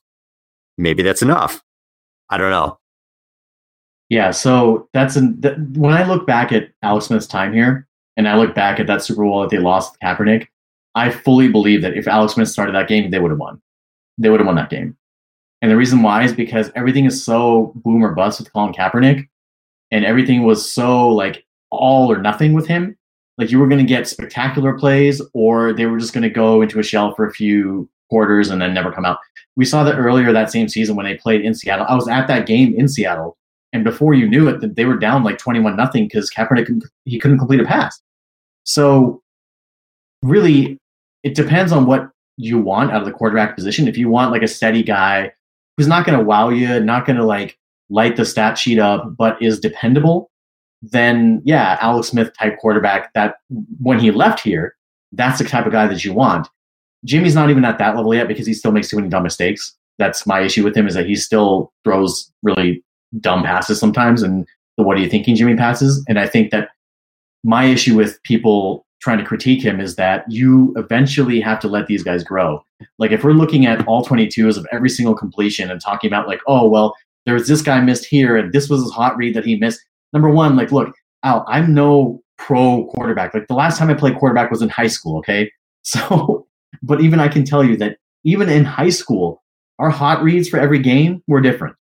[0.77, 1.62] Maybe that's enough.
[2.29, 2.79] I don't know.
[4.10, 8.27] Yeah, so that's an, th- when I look back at Alex Smith's time here, and
[8.27, 10.47] I look back at that Super Bowl that they lost to Kaepernick,
[10.97, 13.62] I fully believe that if Alex Smith started that game, they would have won.
[14.17, 14.97] They would have won that game.
[15.62, 19.27] And the reason why is because everything is so boom or bust with Colin Kaepernick,
[19.91, 22.97] and everything was so like all or nothing with him.
[23.38, 26.62] Like you were going to get spectacular plays, or they were just going to go
[26.63, 29.19] into a shell for a few quarters and then never come out.
[29.55, 31.86] We saw that earlier that same season when they played in Seattle.
[31.88, 33.38] I was at that game in Seattle,
[33.73, 37.38] and before you knew it, they were down like twenty-one nothing because Kaepernick he couldn't
[37.39, 38.01] complete a pass.
[38.63, 39.21] So
[40.23, 40.79] really,
[41.23, 43.88] it depends on what you want out of the quarterback position.
[43.88, 45.32] If you want like a steady guy
[45.75, 47.58] who's not going to wow you, not going to like
[47.89, 50.30] light the stat sheet up, but is dependable,
[50.82, 53.36] then yeah, Alex Smith type quarterback that
[53.82, 54.75] when he left here,
[55.12, 56.47] that's the type of guy that you want.
[57.06, 59.75] Jimmy's not even at that level yet because he still makes too many dumb mistakes.
[59.97, 62.84] That's my issue with him is that he still throws really
[63.19, 64.45] dumb passes sometimes and
[64.77, 66.03] the what are you thinking Jimmy passes.
[66.08, 66.69] And I think that
[67.43, 71.88] my issue with people trying to critique him is that you eventually have to let
[71.88, 72.63] these guys grow.
[72.97, 76.41] Like if we're looking at all 22s of every single completion and talking about like,
[76.47, 79.57] oh well, there's this guy missed here and this was his hot read that he
[79.57, 79.79] missed.
[80.13, 83.33] Number one, like look, Al, I'm no pro quarterback.
[83.33, 85.51] Like the last time I played quarterback was in high school, okay?
[85.83, 86.45] So
[86.83, 89.41] but even I can tell you that even in high school,
[89.79, 91.77] our hot reads for every game were different.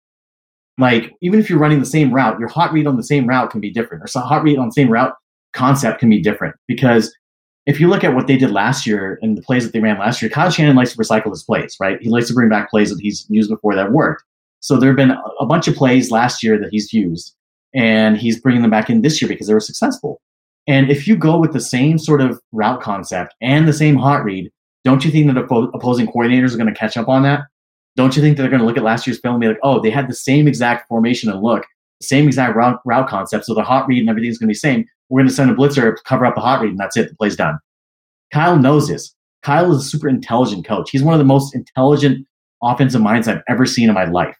[0.79, 3.51] Like even if you're running the same route, your hot read on the same route
[3.51, 5.13] can be different, or some hot read on the same route
[5.53, 6.55] concept can be different.
[6.67, 7.13] Because
[7.65, 9.99] if you look at what they did last year and the plays that they ran
[9.99, 12.01] last year, Kyle Shanahan likes to recycle his plays, right?
[12.01, 14.23] He likes to bring back plays that he's used before that worked.
[14.61, 17.35] So there have been a bunch of plays last year that he's used,
[17.73, 20.21] and he's bringing them back in this year because they were successful.
[20.67, 24.23] And if you go with the same sort of route concept and the same hot
[24.23, 24.51] read,
[24.83, 27.41] don't you think that opposing coordinators are going to catch up on that?
[27.95, 29.79] Don't you think they're going to look at last year's film and be like, oh,
[29.79, 31.65] they had the same exact formation and look,
[31.99, 34.53] the same exact route, route concept, so the hot read and everything's going to be
[34.53, 34.85] the same.
[35.11, 37.09] We're going to send a blitzer cover up a hot read, and that's it.
[37.09, 37.59] The play's done.
[38.33, 39.13] Kyle knows this.
[39.43, 40.89] Kyle is a super intelligent coach.
[40.89, 42.25] He's one of the most intelligent
[42.63, 44.35] offensive minds I've ever seen in my life.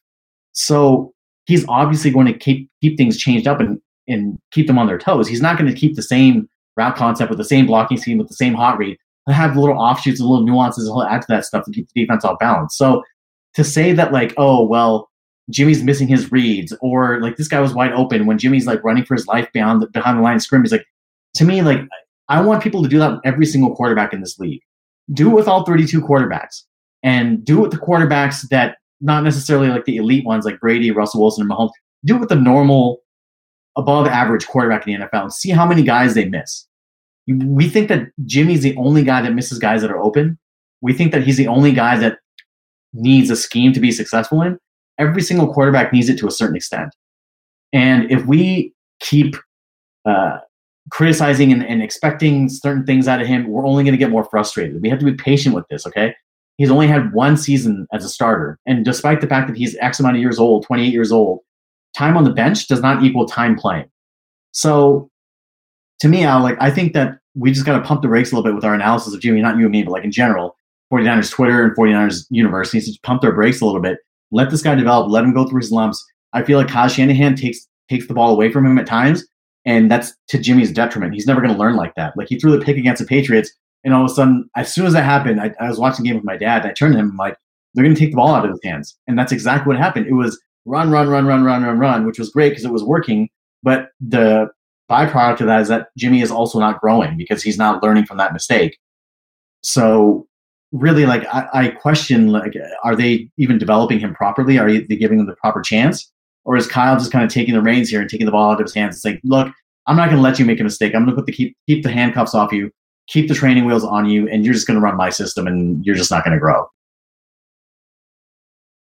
[0.54, 1.14] So
[1.46, 4.98] he's obviously going to keep keep things changed up and and keep them on their
[4.98, 5.28] toes.
[5.28, 8.28] He's not going to keep the same route concept with the same blocking scheme with
[8.28, 11.28] the same hot read but have little offshoots and little nuances and he'll add to
[11.30, 12.78] that stuff to keep the defense off balance.
[12.78, 13.04] So
[13.56, 15.10] to say that like, oh well,
[15.50, 19.06] Jimmy's missing his reads, or like this guy was wide open when Jimmy's like running
[19.06, 20.86] for his life behind the behind the line of scrimmage, like
[21.36, 21.82] to me, like
[22.30, 24.62] I want people to do that with every single quarterback in this league.
[25.14, 26.64] Do it with all 32 quarterbacks,
[27.04, 30.92] and do it with the quarterbacks that not necessarily like the elite ones like Brady,
[30.92, 31.72] Russell Wilson, and Mahomes.
[32.06, 33.02] Do it with the normal,
[33.76, 36.68] above average quarterback in the NFL and see how many guys they miss
[37.28, 40.38] we think that Jimmy's the only guy that misses guys that are open.
[40.82, 42.20] We think that he's the only guy that
[42.94, 44.58] needs a scheme to be successful in.
[45.02, 46.96] Every single quarterback needs it to a certain extent.
[47.74, 49.36] And if we keep
[50.06, 50.38] uh,
[50.92, 54.26] criticizing and, and, expecting certain things out of him, we're only going to get more
[54.26, 54.82] frustrated.
[54.82, 56.14] We have to be patient with this, okay?
[56.58, 58.60] He's only had one season as a starter.
[58.66, 61.40] And despite the fact that he's X amount of years old, 28 years old,
[61.98, 63.90] time on the bench does not equal time playing.
[64.52, 65.10] So
[66.02, 68.36] to me, Al, like I think that we just got to pump the brakes a
[68.36, 70.56] little bit with our analysis of Jimmy, not you and me, but like in general,
[70.92, 74.00] 49ers Twitter and 49ers universe needs to pump their brakes a little bit.
[74.32, 75.12] Let this guy develop.
[75.12, 76.04] Let him go through his lumps.
[76.34, 79.26] I feel like Kyle Shanahan takes takes the ball away from him at times,
[79.66, 81.14] and that's to Jimmy's detriment.
[81.14, 82.16] He's never going to learn like that.
[82.16, 83.52] Like he threw the pick against the Patriots,
[83.84, 86.16] and all of a sudden, as soon as that happened, I, I was watching game
[86.16, 86.62] with my dad.
[86.62, 87.38] And I turned to him I'm like,
[87.74, 90.08] "They're going to take the ball out of his hands," and that's exactly what happened.
[90.08, 92.84] It was run, run, run, run, run, run, run, which was great because it was
[92.84, 93.30] working.
[93.64, 94.50] But the
[94.90, 98.18] byproduct of that is that Jimmy is also not growing because he's not learning from
[98.18, 98.78] that mistake.
[99.64, 100.28] So
[100.72, 102.54] really like I, I, question like
[102.84, 104.58] are they even developing him properly?
[104.58, 106.12] Are they giving him the proper chance?
[106.44, 108.60] Or is Kyle just kind of taking the reins here and taking the ball out
[108.60, 109.54] of his hands and saying, look,
[109.88, 110.96] I'm not gonna let you make a mistake.
[110.96, 112.72] I'm gonna put the keep keep the handcuffs off you,
[113.08, 115.96] keep the training wheels on you, and you're just gonna run my system and you're
[115.96, 116.68] just not gonna grow.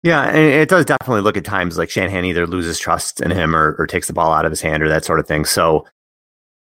[0.02, 3.76] Yeah, it does definitely look at times like Shanahan either loses trust in him or,
[3.78, 5.44] or takes the ball out of his hand or that sort of thing.
[5.44, 5.86] So,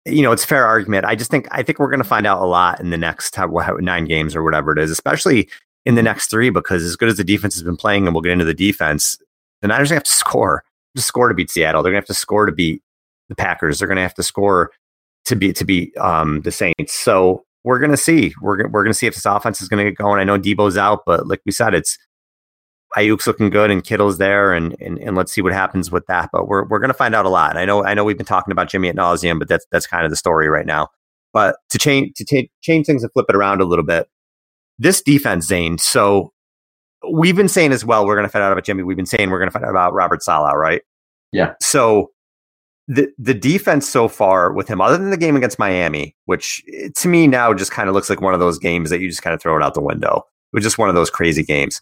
[0.10, 1.06] you know, it's fair argument.
[1.06, 3.38] I just think I think we're going to find out a lot in the next
[3.38, 5.50] nine games or whatever it is, especially
[5.86, 8.22] in the next three, because as good as the defense has been playing, and we'll
[8.22, 9.18] get into the defense,
[9.62, 10.64] the Niners have to score,
[10.96, 11.82] to score to beat Seattle.
[11.82, 12.82] They're going to have to score to beat
[13.30, 13.80] the Packers.
[13.80, 14.72] They're going to have to score
[15.26, 16.94] to beat to beat um, the Saints.
[16.94, 18.34] So we're going to see.
[18.42, 20.20] We're we're going to see if this offense is going to get going.
[20.20, 21.98] I know Deebo's out, but like we said, it's
[22.98, 26.30] Aiyuk's looking good and Kittle's there, and, and and let's see what happens with that.
[26.32, 27.58] But we're we're going to find out a lot.
[27.58, 30.06] I know I know we've been talking about Jimmy at nauseum, but that's that's kind
[30.06, 30.88] of the story right now.
[31.34, 34.08] But to change to t- change things and flip it around a little bit,
[34.80, 35.78] this defense, Zane.
[35.78, 36.34] So
[37.12, 38.84] we've been saying as well, we're going to find out about Jimmy.
[38.84, 40.82] We've been saying we're going to find out about Robert Saleh, right?
[41.32, 41.54] Yeah.
[41.62, 42.12] So
[42.88, 46.90] the the defense so far with him, other than the game against Miami, which eh,
[46.96, 49.22] to me now just kind of looks like one of those games that you just
[49.22, 50.24] kind of throw it out the window.
[50.52, 51.82] It was just one of those crazy games.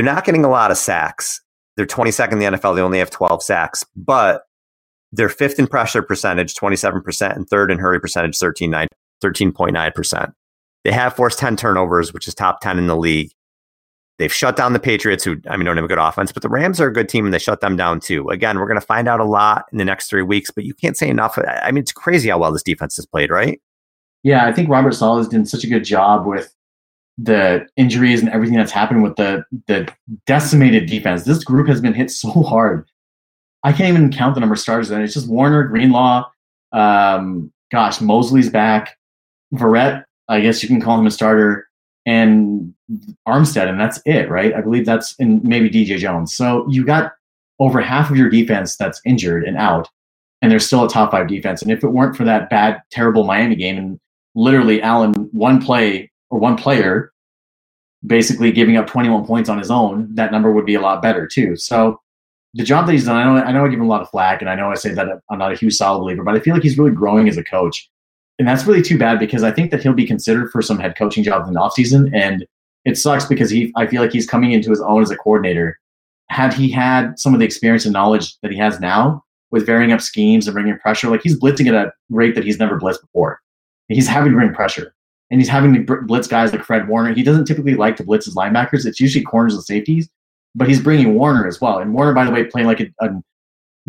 [0.00, 1.42] They're not getting a lot of sacks.
[1.76, 2.74] They're 22nd in the NFL.
[2.74, 4.44] They only have 12 sacks, but
[5.12, 10.32] they're fifth in pressure percentage, 27%, and third in hurry percentage, 13.9%.
[10.84, 13.30] They have forced 10 turnovers, which is top 10 in the league.
[14.18, 16.48] They've shut down the Patriots, who, I mean, don't have a good offense, but the
[16.48, 18.26] Rams are a good team and they shut them down too.
[18.30, 20.72] Again, we're going to find out a lot in the next three weeks, but you
[20.72, 21.36] can't say enough.
[21.46, 23.60] I mean, it's crazy how well this defense has played, right?
[24.22, 26.54] Yeah, I think Robert Saleh has done such a good job with
[27.22, 29.92] the injuries and everything that's happened with the the
[30.26, 31.24] decimated defense.
[31.24, 32.86] This group has been hit so hard.
[33.62, 34.90] I can't even count the number of starters.
[34.90, 36.30] And it's just Warner, Greenlaw,
[36.72, 38.96] um, gosh, Moseley's back,
[39.54, 40.04] Verrett.
[40.28, 41.68] I guess you can call him a starter,
[42.06, 42.72] and
[43.28, 44.54] Armstead, and that's it, right?
[44.54, 46.34] I believe that's and maybe DJ Jones.
[46.34, 47.12] So you got
[47.58, 49.88] over half of your defense that's injured and out,
[50.40, 51.62] and they're still a top five defense.
[51.62, 54.00] And if it weren't for that bad, terrible Miami game, and
[54.34, 57.12] literally Allen one play or one player
[58.06, 61.26] basically giving up 21 points on his own, that number would be a lot better
[61.26, 61.56] too.
[61.56, 62.00] So
[62.54, 64.10] the job that he's done, I know, I know I give him a lot of
[64.10, 66.40] flack, and I know I say that I'm not a huge solid believer, but I
[66.40, 67.88] feel like he's really growing as a coach.
[68.38, 70.96] And that's really too bad because I think that he'll be considered for some head
[70.96, 72.10] coaching jobs in the offseason.
[72.14, 72.46] And
[72.86, 75.78] it sucks because he I feel like he's coming into his own as a coordinator.
[76.30, 79.92] Had he had some of the experience and knowledge that he has now with varying
[79.92, 83.02] up schemes and bringing pressure, like he's blitzing at a rate that he's never blitzed
[83.02, 83.40] before.
[83.88, 84.94] He's having to bring pressure.
[85.30, 87.14] And he's having to blitz guys like Fred Warner.
[87.14, 88.84] He doesn't typically like to blitz his linebackers.
[88.84, 90.08] It's usually corners and safeties,
[90.54, 91.78] but he's bringing Warner as well.
[91.78, 93.10] And Warner, by the way, playing like a, a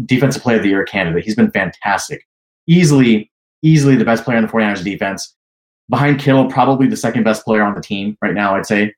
[0.06, 1.26] defensive player of the year candidate.
[1.26, 2.28] He's been fantastic.
[2.68, 3.32] Easily
[3.64, 5.36] easily the best player on the 49ers defense.
[5.90, 8.94] Behind Kittle, probably the second best player on the team right now, I'd say.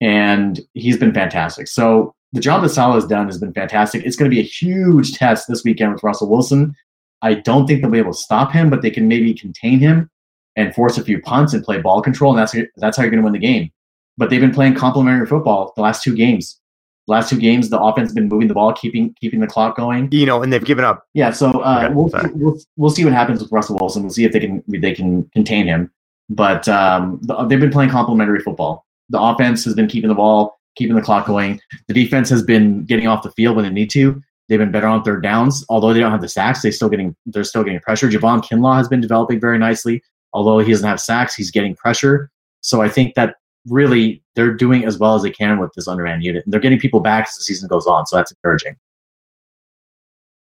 [0.00, 1.66] And he's been fantastic.
[1.66, 4.04] So the job that Saleh has done has been fantastic.
[4.04, 6.74] It's going to be a huge test this weekend with Russell Wilson.
[7.22, 10.08] I don't think they'll be able to stop him, but they can maybe contain him
[10.58, 13.22] and force a few punts and play ball control, and that's that's how you're going
[13.22, 13.70] to win the game.
[14.18, 16.60] But they've been playing complementary football the last two games
[17.08, 19.76] The last two games, the offense has been moving the ball, keeping keeping the clock
[19.76, 20.10] going.
[20.12, 21.06] You know, and they've given up.
[21.14, 24.02] Yeah, so uh, okay, we'll, we'll we'll see what happens with Russell Wilson.
[24.02, 25.90] We'll see if they can they can contain him.
[26.28, 28.84] But um, the, they've been playing complementary football.
[29.08, 31.60] The offense has been keeping the ball, keeping the clock going.
[31.86, 34.22] The defense has been getting off the field when they need to.
[34.50, 35.64] They've been better on third downs.
[35.70, 38.10] Although they don't have the sacks, they still getting they're still getting pressure.
[38.10, 40.02] Javon Kinlaw has been developing very nicely.
[40.32, 42.30] Although he doesn't have sacks, he's getting pressure.
[42.60, 43.36] So I think that
[43.66, 46.44] really they're doing as well as they can with this underhand unit.
[46.44, 48.06] And they're getting people back as the season goes on.
[48.06, 48.76] So that's encouraging.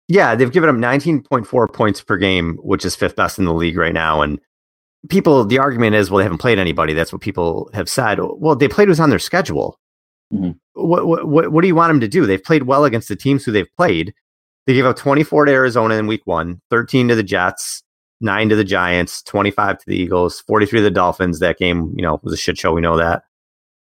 [0.07, 3.77] Yeah, they've given up 19.4 points per game, which is fifth best in the league
[3.77, 4.21] right now.
[4.21, 4.39] And
[5.09, 6.93] people, the argument is, well, they haven't played anybody.
[6.93, 8.19] That's what people have said.
[8.21, 9.79] Well, they played who's on their schedule.
[10.33, 10.51] Mm-hmm.
[10.73, 12.25] What, what, what, what do you want them to do?
[12.25, 14.13] They've played well against the teams who they've played.
[14.65, 17.83] They gave up 24 to Arizona in week one, 13 to the Jets,
[18.23, 21.39] nine to the Giants, 25 to the Eagles, 43 to the Dolphins.
[21.39, 22.73] That game, you know, was a shit show.
[22.73, 23.23] We know that.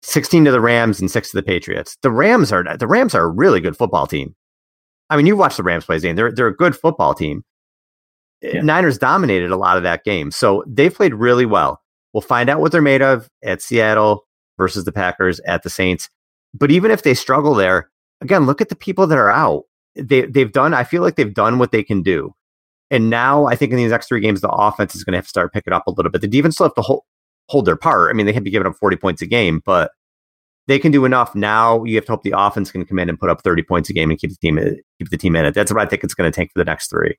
[0.02, 1.98] 16 to the Rams and six to the Patriots.
[2.02, 4.36] The Rams are the Rams are a really good football team.
[5.10, 6.16] I mean, you watch the Rams play, Zane.
[6.16, 7.44] They're they're a good football team.
[8.44, 8.62] Eh, yeah.
[8.62, 11.82] Niners dominated a lot of that game, so they've played really well.
[12.14, 14.26] We'll find out what they're made of at Seattle
[14.58, 16.10] versus the Packers at the Saints.
[16.54, 17.90] But even if they struggle there,
[18.22, 19.64] again, look at the people that are out.
[19.96, 20.74] They they've done.
[20.74, 22.34] I feel like they've done what they can do.
[22.92, 25.26] And now I think in these next three games, the offense is going to have
[25.26, 26.22] to start picking up a little bit.
[26.22, 27.04] The defense still have to hold,
[27.48, 28.10] hold their part.
[28.10, 29.92] I mean, they can be giving up 40 points a game, but
[30.68, 31.36] they can do enough.
[31.36, 33.90] Now you have to hope the offense can come in and put up 30 points
[33.90, 34.58] a game and keep the team
[35.00, 35.54] keep the team in it.
[35.54, 37.18] That's what I think it's going to take for the next three.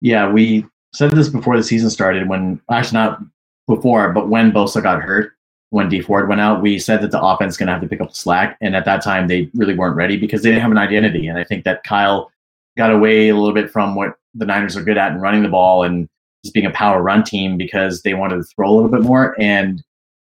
[0.00, 3.20] Yeah, we said this before the season started when actually not
[3.66, 5.32] before, but when Bosa got hurt,
[5.70, 7.88] when Dee Ford went out, we said that the offense is going to have to
[7.88, 8.56] pick up the slack.
[8.60, 11.26] And at that time, they really weren't ready because they didn't have an identity.
[11.26, 12.30] And I think that Kyle
[12.76, 15.48] got away a little bit from what the Niners are good at and running the
[15.48, 16.08] ball and
[16.44, 19.34] just being a power run team because they wanted to throw a little bit more.
[19.40, 19.82] And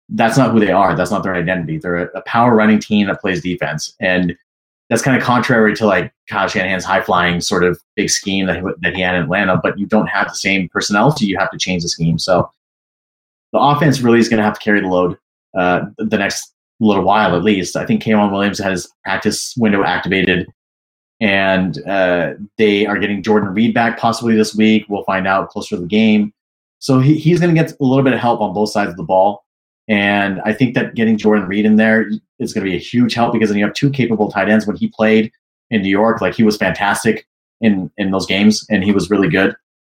[0.09, 0.95] that's not who they are.
[0.95, 1.77] That's not their identity.
[1.77, 3.95] They're a, a power running team that plays defense.
[3.99, 4.35] And
[4.89, 8.57] that's kind of contrary to like Kyle Shanahan's high flying sort of big scheme that
[8.57, 11.37] he, that he had in Atlanta, but you don't have the same personnel, so you
[11.37, 12.17] have to change the scheme.
[12.17, 12.51] So
[13.53, 15.17] the offense really is going to have to carry the load
[15.57, 17.75] uh, the next little while at least.
[17.75, 20.47] I think K'Waun Williams had his practice window activated
[21.19, 24.85] and uh, they are getting Jordan Reed back possibly this week.
[24.87, 26.33] We'll find out closer to the game.
[26.79, 28.97] So he, he's going to get a little bit of help on both sides of
[28.97, 29.43] the ball.
[29.89, 33.15] And I think that getting Jordan Reed in there is going to be a huge
[33.15, 34.65] help because then you have two capable tight ends.
[34.65, 35.31] When he played
[35.71, 37.27] in New York, like he was fantastic
[37.59, 39.55] in in those games, and he was really good.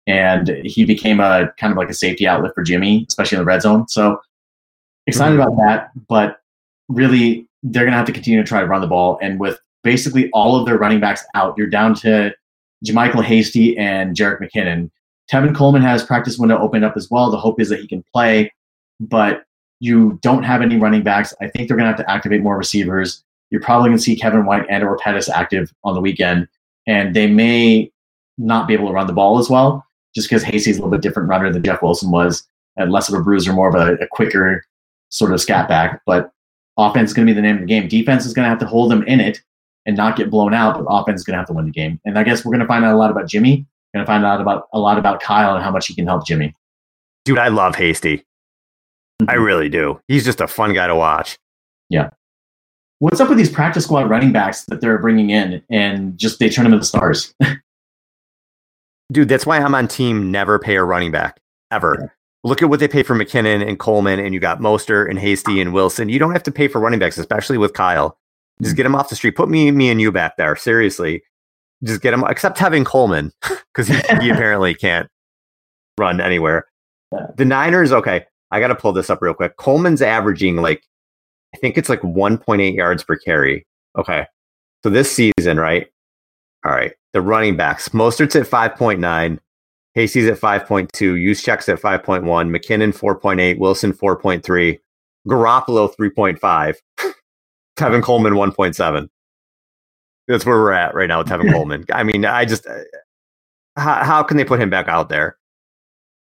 [0.07, 3.45] And he became a kind of like a safety outlet for Jimmy, especially in the
[3.45, 3.87] red zone.
[3.87, 4.19] So
[5.07, 5.41] excited mm-hmm.
[5.41, 6.39] about that, but
[6.87, 9.19] really they're going to have to continue to try to run the ball.
[9.21, 11.55] And with basically all of their running backs out.
[11.57, 12.33] You're down to
[12.85, 14.89] JaMycal Hasty and Jerick McKinnon.
[15.31, 17.29] Tevin Coleman has practice window opened up as well.
[17.29, 18.51] The hope is that he can play,
[18.99, 19.43] but
[19.79, 21.33] you don't have any running backs.
[21.41, 23.23] I think they're going to have to activate more receivers.
[23.49, 26.47] You're probably going to see Kevin White and or Pettis active on the weekend,
[26.87, 27.91] and they may
[28.37, 29.85] not be able to run the ball as well,
[30.15, 32.47] just because Hasty's a little bit different runner than Jeff Wilson was,
[32.77, 34.65] and less of a bruiser, more of a, a quicker
[35.09, 36.01] sort of scat back.
[36.05, 36.31] But
[36.77, 37.87] offense is going to be the name of the game.
[37.87, 39.41] Defense is going to have to hold them in it
[39.85, 41.99] and not get blown out, but offense is going to have to win the game.
[42.05, 43.65] And I guess we're going to find out a lot about Jimmy.
[43.93, 46.25] Going to find out about a lot about Kyle and how much he can help
[46.25, 46.55] Jimmy.
[47.25, 48.17] Dude, I love Hasty.
[48.17, 49.29] Mm-hmm.
[49.29, 49.99] I really do.
[50.07, 51.37] He's just a fun guy to watch.
[51.89, 52.09] Yeah.
[52.99, 56.49] what's up with these practice squad running backs that they're bringing in and just they
[56.49, 57.33] turn them into stars?
[59.11, 61.39] Dude, that's why I'm on team never pay a running back
[61.71, 61.97] ever.
[61.99, 62.07] Yeah.
[62.43, 65.59] Look at what they pay for McKinnon and Coleman, and you got Mostert and Hasty
[65.59, 66.07] and Wilson.
[66.09, 68.17] You don't have to pay for running backs, especially with Kyle.
[68.61, 68.77] Just hmm.
[68.77, 69.35] get him off the street.
[69.35, 70.55] Put me, me, and you back there.
[70.55, 71.23] Seriously,
[71.83, 72.23] just get him.
[72.27, 73.31] Except having Coleman
[73.73, 75.09] because he, he apparently can't
[75.97, 76.65] run anywhere.
[77.35, 78.25] The Niners, okay.
[78.51, 79.57] I got to pull this up real quick.
[79.57, 80.83] Coleman's averaging like,
[81.53, 83.65] I think it's like 1.8 yards per carry.
[83.97, 84.25] Okay.
[84.83, 85.87] So this season, right?
[86.65, 86.93] All right.
[87.13, 87.89] The running backs.
[87.89, 89.39] Mostert's at 5.9.
[89.93, 90.89] Hasty's at 5.2.
[90.91, 92.23] Juszczyk's at 5.1.
[92.23, 93.57] McKinnon 4.8.
[93.57, 94.79] Wilson 4.3.
[95.27, 96.75] Garoppolo 3.5.
[97.79, 99.09] Tevin Coleman 1.7.
[100.27, 101.85] That's where we're at right now with Tevin Coleman.
[101.93, 102.79] I mean, I just, uh,
[103.77, 105.37] how, how can they put him back out there?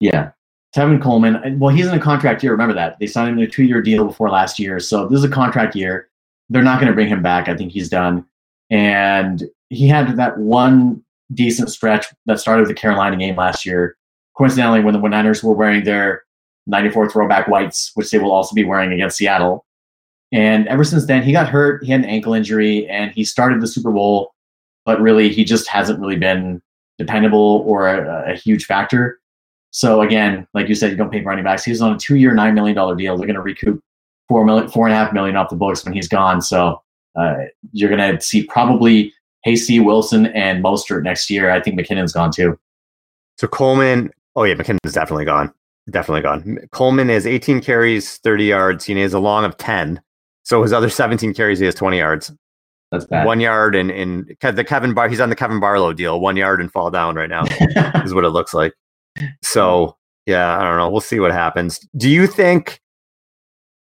[0.01, 0.33] Yeah.
[0.75, 2.53] Tevin Coleman, well, he's in a contract year.
[2.53, 2.99] Remember that.
[2.99, 4.81] They signed him to a two year deal before last year.
[4.81, 6.09] So this is a contract year.
[6.49, 7.49] They're not going to bring him back.
[7.49, 8.25] I think he's done.
[8.71, 13.97] And he had that one decent stretch that started with the Carolina game last year.
[14.37, 16.25] Coincidentally, when the Niners were wearing their
[16.67, 19.67] 94 throwback whites, which they will also be wearing against Seattle.
[20.33, 21.85] And ever since then, he got hurt.
[21.85, 24.35] He had an ankle injury and he started the Super Bowl,
[24.87, 26.63] but really, he just hasn't really been
[26.99, 29.21] dependable or a, a huge factor.
[29.71, 31.65] So again, like you said, you don't pay running backs.
[31.65, 33.17] He's on a two-year, nine million dollar deal.
[33.17, 33.83] They're going to recoup
[34.29, 36.41] four million, four and a half million off the books when he's gone.
[36.43, 36.83] So
[37.19, 37.35] uh,
[37.73, 39.13] you're going to see probably
[39.45, 41.51] Hasty, Wilson, and Mostert next year.
[41.51, 42.59] I think McKinnon's gone too.
[43.39, 45.53] So Coleman, oh yeah, McKinnon's definitely gone.
[45.91, 46.59] Definitely gone.
[46.71, 48.85] Coleman has 18 carries, 30 yards.
[48.85, 50.01] He has a long of 10.
[50.45, 52.33] So his other 17 carries, he has 20 yards.
[52.91, 53.27] That's bad.
[53.27, 56.21] One yard and in the Kevin Bar, he's on the Kevan Barlow deal.
[56.21, 57.45] One yard and fall down right now
[58.05, 58.75] is what it looks like.
[59.43, 60.91] So yeah, I don't know.
[60.91, 61.79] We'll see what happens.
[61.97, 62.81] Do you think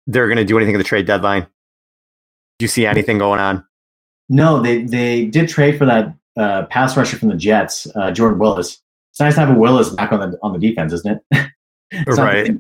[0.07, 1.43] they're going to do anything at the trade deadline?
[2.59, 3.65] Do you see anything going on?
[4.29, 8.39] No, they they did trade for that uh, pass rusher from the Jets, uh, Jordan
[8.39, 8.81] Willis.
[9.11, 11.51] It's nice to have a Willis back on the on the defense, isn't it?
[12.07, 12.51] right.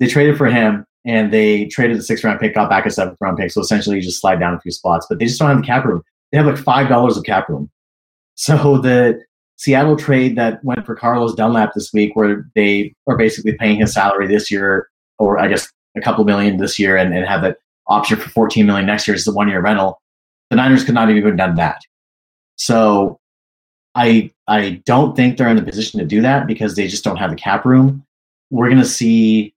[0.00, 3.18] They traded for him, and they traded the sixth round pick, got back a seventh
[3.20, 3.50] round pick.
[3.50, 5.66] So essentially, you just slide down a few spots, but they just don't have the
[5.66, 6.02] cap room.
[6.32, 7.70] They have like five dollars of cap room.
[8.36, 9.22] So the
[9.56, 13.94] Seattle trade that went for Carlos Dunlap this week, where they are basically paying his
[13.94, 14.88] salary this year,
[15.18, 18.66] or I guess a couple million this year, and, and have that option for 14
[18.66, 20.00] million next year as a one year rental.
[20.50, 21.80] The Niners could not have even done that.
[22.56, 23.20] So
[23.94, 27.16] I I don't think they're in the position to do that because they just don't
[27.16, 28.04] have the cap room.
[28.50, 29.53] We're going to see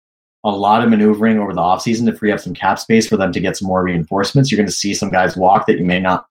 [0.47, 3.31] a lot of maneuvering over the offseason to free up some cap space for them
[3.31, 4.51] to get some more reinforcements.
[4.51, 6.25] You're going to see some guys walk that you may not,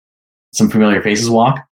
[0.54, 1.66] some familiar faces walk.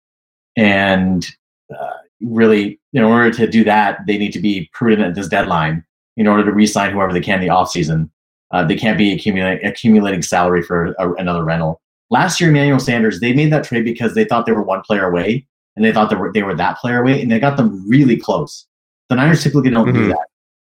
[0.57, 1.25] And
[1.73, 5.83] uh, really, in order to do that, they need to be prudent at this deadline
[6.17, 8.09] in order to re-sign whoever they can in the offseason.
[8.51, 11.81] Uh, they can't be accumulating, accumulating salary for a, another rental.
[12.09, 15.07] Last year, Emmanuel Sanders, they made that trade because they thought they were one player
[15.07, 17.87] away, and they thought they were they were that player away, and they got them
[17.87, 18.67] really close.
[19.07, 19.97] The Niners typically don't mm-hmm.
[19.97, 20.27] do that.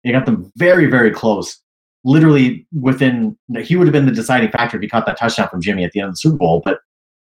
[0.05, 1.61] They got them very, very close.
[2.05, 5.61] Literally within, he would have been the deciding factor if he caught that touchdown from
[5.61, 6.63] Jimmy at the end of the Super Bowl.
[6.65, 6.81] But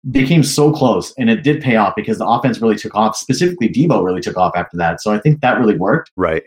[0.03, 3.17] they came so close and it did pay off because the offense really took off.
[3.17, 5.01] Specifically, Deebo really took off after that.
[5.01, 6.11] So I think that really worked.
[6.17, 6.45] Right.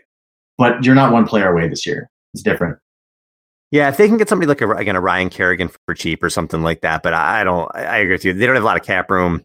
[0.58, 2.10] But you're not one player away this year.
[2.34, 2.78] It's different.
[3.70, 6.30] Yeah, if they can get somebody like a, again a Ryan Kerrigan for cheap or
[6.30, 7.70] something like that, but I don't.
[7.74, 8.32] I agree with you.
[8.32, 9.44] They don't have a lot of cap room.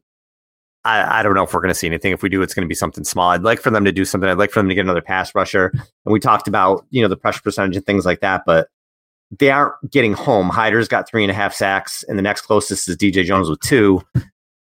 [0.85, 2.13] I, I don't know if we're going to see anything.
[2.13, 3.31] If we do, it's going to be something small.
[3.31, 4.29] I'd like for them to do something.
[4.29, 5.71] I'd like for them to get another pass rusher.
[5.73, 8.69] And we talked about you know the pressure percentage and things like that, but
[9.39, 10.49] they aren't getting home.
[10.49, 13.59] Hyder's got three and a half sacks, and the next closest is DJ Jones with
[13.61, 14.01] two.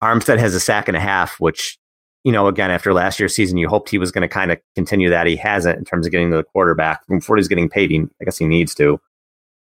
[0.03, 1.79] Armstead has a sack and a half, which,
[2.25, 4.59] you know, again, after last year's season, you hoped he was going to kind of
[4.75, 5.27] continue that.
[5.27, 7.07] He hasn't in terms of getting to the quarterback.
[7.09, 9.01] Before he's getting paid, he, I guess he needs to.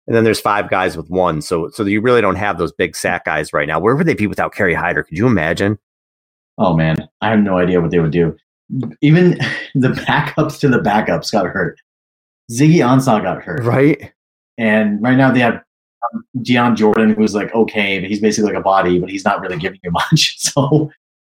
[0.07, 1.41] And then there's five guys with one.
[1.41, 3.79] So so you really don't have those big sack guys right now.
[3.79, 5.03] Where would they be without Kerry Hyder?
[5.03, 5.77] Could you imagine?
[6.59, 8.35] Oh man, I have no idea what they would do.
[9.01, 9.39] Even
[9.75, 11.79] the backups to the backups got hurt.
[12.51, 13.63] Ziggy Ansah got hurt.
[13.63, 14.11] Right.
[14.57, 15.55] And right now they have
[16.13, 19.39] um, Dion Jordan, who's like okay, but he's basically like a body, but he's not
[19.39, 20.37] really giving you much.
[20.39, 20.91] So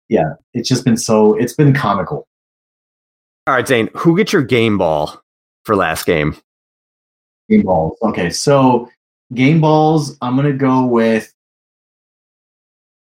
[0.09, 2.27] yeah, it's just been so it's been comical.
[3.45, 5.21] All right, Zane, who gets your game ball
[5.65, 6.35] for last game?
[7.49, 7.97] Game balls.
[8.01, 8.89] Okay, so
[9.33, 10.17] game balls.
[10.21, 11.33] I'm gonna go with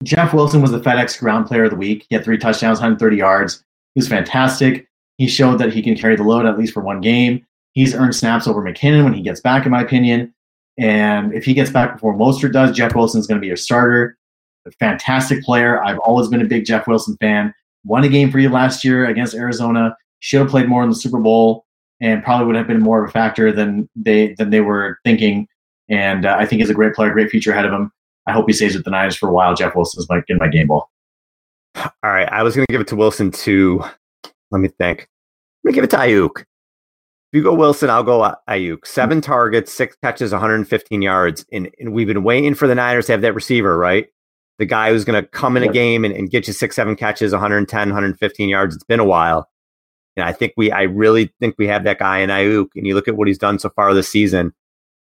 [0.03, 2.05] Jeff Wilson was the FedEx Ground Player of the Week.
[2.09, 3.63] He had three touchdowns, 130 yards.
[3.93, 4.87] He was fantastic.
[5.17, 7.45] He showed that he can carry the load at least for one game.
[7.73, 10.33] He's earned snaps over McKinnon when he gets back, in my opinion.
[10.77, 14.17] And if he gets back before Mostert does, Jeff Wilson's going to be your starter.
[14.65, 15.83] A fantastic player.
[15.83, 17.53] I've always been a big Jeff Wilson fan.
[17.83, 19.95] Won a game for you last year against Arizona.
[20.19, 21.65] Should have played more in the Super Bowl,
[21.99, 25.47] and probably would have been more of a factor than they than they were thinking.
[25.89, 27.91] And uh, I think he's a great player, great future ahead of him.
[28.27, 29.55] I hope he stays with the Niners for a while.
[29.55, 30.89] Jeff Wilson's my, in my game ball.
[31.75, 32.29] All right.
[32.31, 33.83] I was going to give it to Wilson too.
[34.51, 35.07] Let me think.
[35.63, 36.41] Let me give it to Aiyuk.
[37.31, 38.85] If you go Wilson, I'll go Aiyuk.
[38.85, 41.45] Seven targets, six catches, 115 yards.
[41.51, 44.07] And, and we've been waiting for the Niners to have that receiver, right?
[44.59, 46.95] The guy who's going to come in a game and, and get you six, seven
[46.95, 48.75] catches, 110, 115 yards.
[48.75, 49.47] It's been a while.
[50.17, 52.67] And I think we, I really think we have that guy in Aiyuk.
[52.75, 54.53] And you look at what he's done so far this season.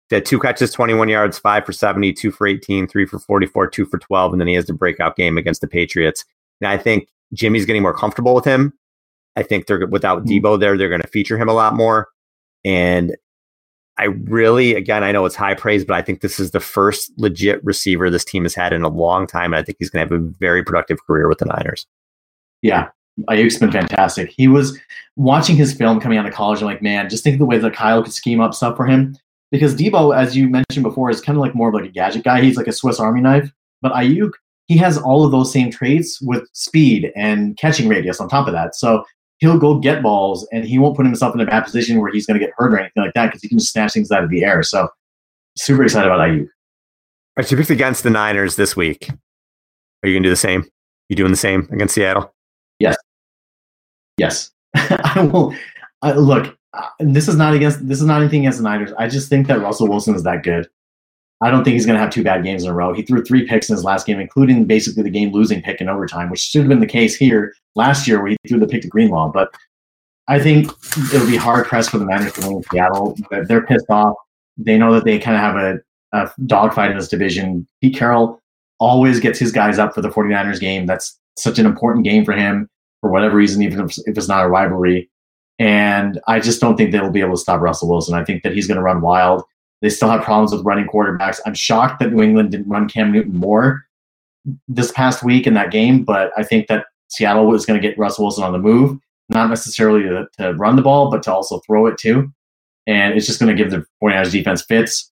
[0.09, 3.67] He had two catches, 21 yards, five for 70, two for 18, three for 44,
[3.67, 4.33] two for 12.
[4.33, 6.23] And then he has the breakout game against the Patriots.
[6.61, 8.73] And I think Jimmy's getting more comfortable with him.
[9.35, 10.29] I think they're without hmm.
[10.29, 12.07] Deebo there, they're going to feature him a lot more.
[12.63, 13.15] And
[13.97, 17.11] I really, again, I know it's high praise, but I think this is the first
[17.17, 19.53] legit receiver this team has had in a long time.
[19.53, 21.87] And I think he's going to have a very productive career with the Niners.
[22.61, 22.89] Yeah,
[23.29, 24.33] Aiyuk's been fantastic.
[24.35, 24.77] He was
[25.15, 26.59] watching his film coming out of college.
[26.59, 28.85] I'm like, man, just think of the way that Kyle could scheme up stuff for
[28.85, 29.15] him.
[29.55, 32.23] Because Deebo, as you mentioned before, is kind of like more of like a gadget
[32.23, 32.41] guy.
[32.41, 33.49] He's like a Swiss Army knife.
[33.81, 34.31] But Aiyuk,
[34.65, 38.53] he has all of those same traits with speed and catching radius on top of
[38.53, 38.75] that.
[38.75, 39.05] So
[39.37, 42.25] he'll go get balls and he won't put himself in a bad position where he's
[42.25, 44.23] going to get hurt or anything like that because he can just snatch things out
[44.23, 44.61] of the air.
[44.63, 44.89] So
[45.57, 46.41] super excited about Aiyuk.
[46.41, 46.47] All
[47.37, 49.09] right, you picked against the Niners this week.
[49.09, 50.65] Are you going to do the same?
[51.09, 52.33] You doing the same against Seattle?
[52.79, 52.97] Yes.
[54.17, 54.51] Yes.
[54.75, 55.55] I will.
[56.01, 57.87] Uh, look, uh, this is not against.
[57.87, 58.91] This is not anything against the Niners.
[58.97, 60.67] I just think that Russell Wilson is that good.
[61.41, 62.93] I don't think he's going to have two bad games in a row.
[62.93, 65.89] He threw three picks in his last game, including basically the game losing pick in
[65.89, 68.81] overtime, which should have been the case here last year where he threw the pick
[68.83, 69.31] to Greenlaw.
[69.31, 69.53] But
[70.27, 70.71] I think
[71.13, 73.17] it'll be hard pressed for the Niners to win in Seattle.
[73.47, 74.15] They're pissed off.
[74.57, 75.79] They know that they kind of have a,
[76.13, 77.67] a dogfight in this division.
[77.81, 78.41] Pete Carroll
[78.79, 80.85] always gets his guys up for the 49ers game.
[80.85, 82.69] That's such an important game for him
[83.01, 85.09] for whatever reason, even if it's not a rivalry.
[85.57, 88.15] And I just don't think they'll be able to stop Russell Wilson.
[88.15, 89.43] I think that he's going to run wild.
[89.81, 91.39] They still have problems with running quarterbacks.
[91.45, 93.85] I'm shocked that New England didn't run Cam Newton more
[94.67, 97.97] this past week in that game, but I think that Seattle was going to get
[97.97, 98.97] Russell Wilson on the move,
[99.29, 102.31] not necessarily to, to run the ball, but to also throw it too.
[102.87, 105.11] And it's just going to give the 49ers defense fits.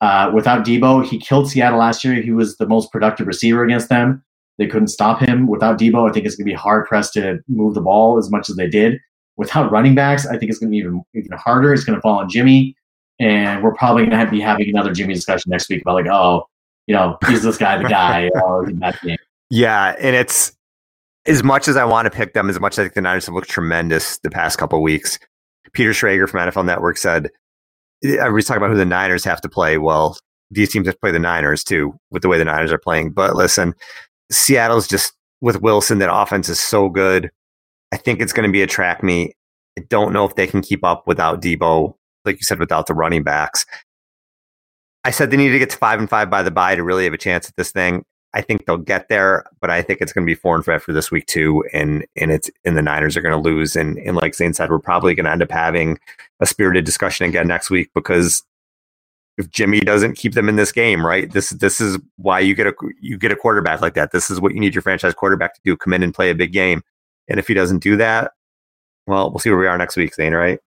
[0.00, 2.14] Uh, without Deebo, he killed Seattle last year.
[2.14, 4.24] He was the most productive receiver against them.
[4.58, 5.46] They couldn't stop him.
[5.46, 8.30] Without Deebo, I think it's going to be hard pressed to move the ball as
[8.30, 9.00] much as they did.
[9.38, 11.72] Without running backs, I think it's going to be even, even harder.
[11.72, 12.76] It's going to fall on Jimmy
[13.20, 16.46] and we're probably going to be having another Jimmy discussion next week about like, oh,
[16.86, 18.30] you know, is this guy the guy?
[18.36, 18.66] oh,
[19.50, 20.52] yeah, and it's
[21.26, 23.26] as much as I want to pick them, as much as I think the Niners
[23.26, 25.18] have looked tremendous the past couple weeks.
[25.72, 27.28] Peter Schrager from NFL Network said,
[28.04, 29.78] everybody's talking about who the Niners have to play.
[29.78, 30.16] Well,
[30.50, 33.10] these teams have to play the Niners too, with the way the Niners are playing.
[33.10, 33.74] But listen,
[34.30, 37.30] Seattle's just with Wilson, that offense is so good.
[37.92, 39.36] I think it's going to be a track meet.
[39.78, 42.94] I don't know if they can keep up without Deebo, like you said, without the
[42.94, 43.64] running backs.
[45.04, 47.04] I said they need to get to five and five by the bye to really
[47.04, 48.04] have a chance at this thing.
[48.34, 50.82] I think they'll get there, but I think it's going to be four and five
[50.82, 53.74] for this week too, and and it's and the Niners are going to lose.
[53.74, 55.98] And and like Zane said, we're probably going to end up having
[56.40, 58.44] a spirited discussion again next week because
[59.38, 61.32] if Jimmy doesn't keep them in this game, right?
[61.32, 64.10] This this is why you get a you get a quarterback like that.
[64.10, 66.34] This is what you need your franchise quarterback to do: come in and play a
[66.34, 66.82] big game.
[67.28, 68.32] And if he doesn't do that,
[69.06, 70.34] well, we'll see where we are next week, Zane.
[70.34, 70.58] Right?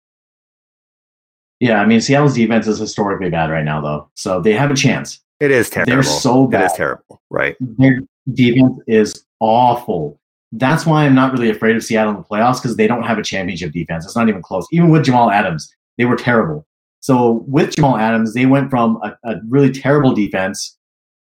[1.60, 4.76] Yeah, I mean Seattle's defense is historically bad right now, though, so they have a
[4.76, 5.20] chance.
[5.40, 5.92] It is terrible.
[5.92, 6.64] They're so bad.
[6.64, 7.56] It is terrible, right?
[7.60, 8.02] Their
[8.34, 10.20] defense is awful.
[10.52, 13.18] That's why I'm not really afraid of Seattle in the playoffs because they don't have
[13.18, 14.06] a championship defense.
[14.06, 14.68] It's not even close.
[14.72, 16.68] Even with Jamal Adams, they were terrible.
[17.00, 20.78] So with Jamal Adams, they went from a, a really terrible defense,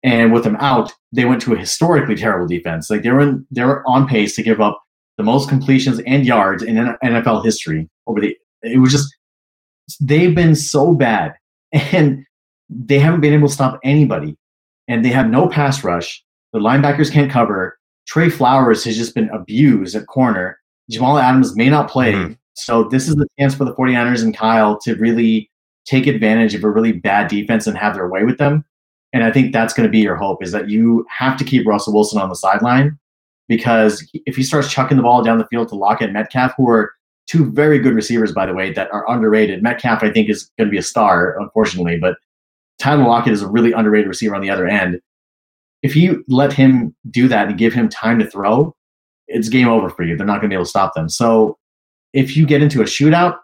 [0.03, 2.89] and with him out, they went to a historically terrible defense.
[2.89, 4.81] Like they were in, they were on pace to give up
[5.17, 8.35] the most completions and yards in NFL history over the.
[8.61, 9.15] It was just
[10.01, 11.35] they've been so bad
[11.71, 12.25] and
[12.69, 14.37] they haven't been able to stop anybody.
[14.87, 16.23] And they have no pass rush.
[16.53, 17.77] The linebackers can't cover.
[18.07, 20.59] Tre Flowers has just been abused at corner.
[20.89, 22.13] Jamal Adams may not play.
[22.13, 22.33] Mm-hmm.
[22.53, 25.49] So this is the chance for the 49ers and Kyle to really
[25.85, 28.63] take advantage of a really bad defense and have their way with them.
[29.11, 31.65] And I think that's going to be your hope is that you have to keep
[31.65, 32.97] Russell Wilson on the sideline
[33.47, 36.69] because if he starts chucking the ball down the field to Lockett and Metcalf, who
[36.69, 36.93] are
[37.27, 39.63] two very good receivers, by the way, that are underrated.
[39.63, 42.17] Metcalf, I think, is going to be a star, unfortunately, but
[42.79, 44.99] Tyler Lockett is a really underrated receiver on the other end.
[45.81, 48.75] If you let him do that and give him time to throw,
[49.27, 50.15] it's game over for you.
[50.15, 51.09] They're not going to be able to stop them.
[51.09, 51.57] So
[52.13, 53.37] if you get into a shootout,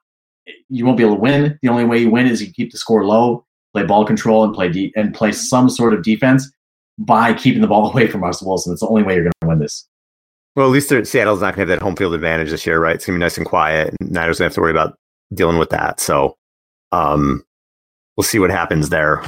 [0.69, 1.59] you won't be able to win.
[1.61, 4.53] The only way you win is you keep the score low, play ball control, and
[4.53, 6.51] play de- and play some sort of defense
[6.97, 8.73] by keeping the ball away from Russell Wilson.
[8.73, 9.87] It's the only way you're going to win this.
[10.55, 12.95] Well, at least Seattle's not going to have that home field advantage this year, right?
[12.95, 13.95] It's going to be nice and quiet.
[13.99, 14.97] And Niners going to have to worry about
[15.33, 15.99] dealing with that.
[15.99, 16.37] So,
[16.91, 17.43] um,
[18.17, 19.23] we'll see what happens there.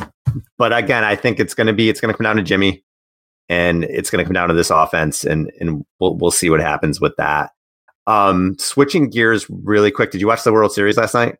[0.57, 2.83] But again, I think it's going to be it's going to come down to Jimmy,
[3.49, 6.59] and it's going to come down to this offense, and and we'll we'll see what
[6.59, 7.51] happens with that.
[8.07, 10.11] Um, switching gears really quick.
[10.11, 11.37] Did you watch the World Series last night?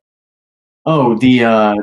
[0.85, 1.75] Oh, the uh,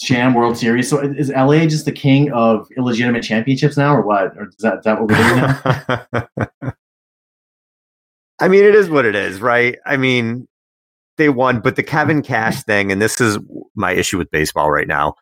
[0.00, 0.88] Sham World Series.
[0.88, 4.36] So is LA just the king of illegitimate championships now, or what?
[4.36, 6.72] Or is that, is that what we're doing now?
[8.40, 9.76] I mean, it is what it is, right?
[9.84, 10.46] I mean,
[11.16, 13.38] they won, but the Kevin Cash thing, and this is
[13.74, 15.14] my issue with baseball right now.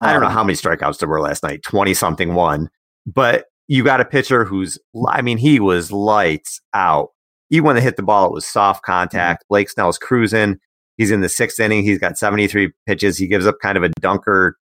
[0.00, 2.68] I don't know um, how many strikeouts there were last night, 20 something one,
[3.04, 4.78] but you got a pitcher who's,
[5.08, 7.08] I mean, he was lights out.
[7.50, 9.44] Even when they hit the ball, it was soft contact.
[9.48, 10.58] Blake Snell's cruising.
[10.96, 11.82] He's in the sixth inning.
[11.82, 13.18] He's got 73 pitches.
[13.18, 14.56] He gives up kind of a dunker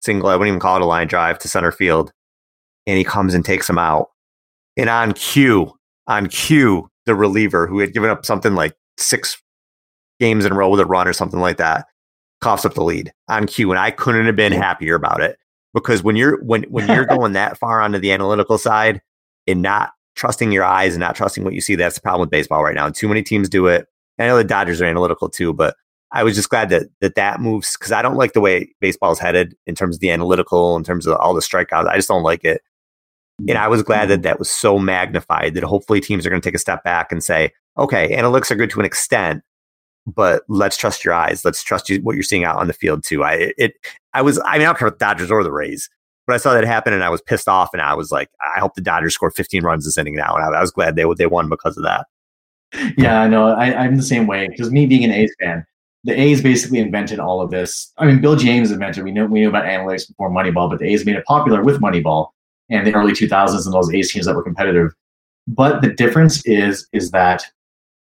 [0.00, 0.28] single.
[0.28, 2.12] I wouldn't even call it a line drive to center field.
[2.86, 4.08] And he comes and takes him out.
[4.76, 5.72] And on cue,
[6.06, 9.42] on cue, the reliever who had given up something like six
[10.20, 11.86] games in a row with a run or something like that
[12.40, 13.70] coughs up the lead on cue.
[13.70, 15.38] And I couldn't have been happier about it
[15.74, 19.00] because when you're when when you're going that far onto the analytical side
[19.46, 22.30] and not trusting your eyes and not trusting what you see, that's the problem with
[22.30, 22.86] baseball right now.
[22.86, 23.86] And too many teams do it.
[24.18, 25.76] I know the Dodgers are analytical too, but
[26.10, 29.12] I was just glad that that, that moves because I don't like the way baseball
[29.12, 31.86] is headed in terms of the analytical, in terms of all the strikeouts.
[31.86, 32.62] I just don't like it.
[33.46, 36.46] And I was glad that that was so magnified that hopefully teams are going to
[36.46, 39.42] take a step back and say, okay, analytics are good to an extent,
[40.06, 41.44] but let's trust your eyes.
[41.44, 43.22] Let's trust you, what you're seeing out on the field too.
[43.22, 43.74] I it
[44.12, 45.88] I was I mean I don't care about the Dodgers or the Rays,
[46.26, 48.58] but I saw that happen and I was pissed off and I was like, I
[48.58, 51.04] hope the Dodgers score 15 runs this inning now, and I, I was glad they
[51.16, 52.06] they won because of that.
[52.98, 53.54] Yeah, I know.
[53.54, 55.64] I'm the same way because me being an A's fan,
[56.04, 57.92] the A's basically invented all of this.
[57.98, 59.04] I mean, Bill James invented.
[59.04, 61.80] We know we knew about analytics before Moneyball, but the A's made it popular with
[61.80, 62.30] Moneyball
[62.70, 64.92] and the early 2000s and those A's teams that were competitive.
[65.46, 67.42] But the difference is is that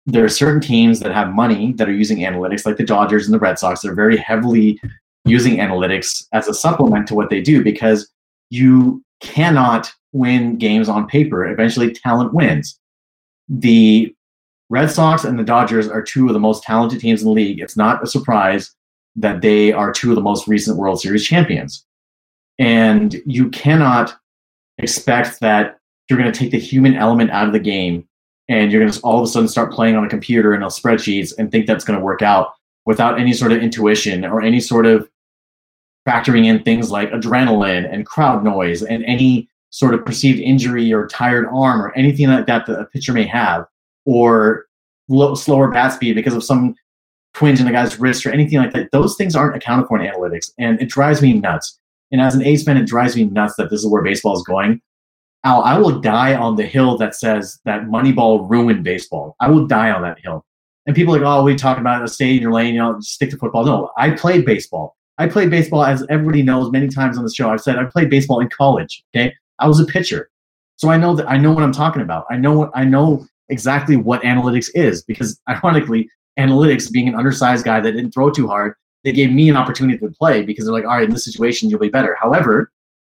[0.05, 3.33] there are certain teams that have money that are using analytics, like the Dodgers and
[3.33, 3.81] the Red Sox.
[3.81, 4.79] They're very heavily
[5.25, 8.11] using analytics as a supplement to what they do because
[8.49, 11.45] you cannot win games on paper.
[11.45, 12.79] Eventually, talent wins.
[13.47, 14.13] The
[14.69, 17.59] Red Sox and the Dodgers are two of the most talented teams in the league.
[17.59, 18.73] It's not a surprise
[19.15, 21.85] that they are two of the most recent World Series champions.
[22.57, 24.15] And you cannot
[24.77, 28.07] expect that you're going to take the human element out of the game
[28.49, 30.67] and you're going to all of a sudden start playing on a computer and a
[30.67, 32.53] spreadsheets and think that's going to work out
[32.85, 35.07] without any sort of intuition or any sort of
[36.07, 41.07] factoring in things like adrenaline and crowd noise and any sort of perceived injury or
[41.07, 43.65] tired arm or anything like that that a pitcher may have
[44.05, 44.65] or
[45.07, 46.75] low, slower bat speed because of some
[47.33, 48.91] twinge in the guy's wrist or anything like that.
[48.91, 51.79] Those things aren't accounted for in analytics and it drives me nuts
[52.11, 54.43] and as an A's fan, it drives me nuts that this is where baseball is
[54.43, 54.81] going.
[55.43, 59.35] Al, I will die on the hill that says that Moneyball ruined baseball.
[59.39, 60.45] I will die on that hill.
[60.85, 63.29] And people are like, oh, we talk about stay in your lane, you know, stick
[63.31, 63.65] to football.
[63.65, 64.95] No, I played baseball.
[65.17, 67.51] I played baseball, as everybody knows, many times on the show.
[67.51, 69.03] I've said I played baseball in college.
[69.15, 70.29] Okay, I was a pitcher,
[70.77, 72.25] so I know that I know what I'm talking about.
[72.31, 76.09] I know what I know exactly what analytics is because, ironically,
[76.39, 78.73] analytics, being an undersized guy that didn't throw too hard,
[79.03, 81.69] they gave me an opportunity to play because they're like, all right, in this situation,
[81.69, 82.15] you'll be better.
[82.19, 82.71] However,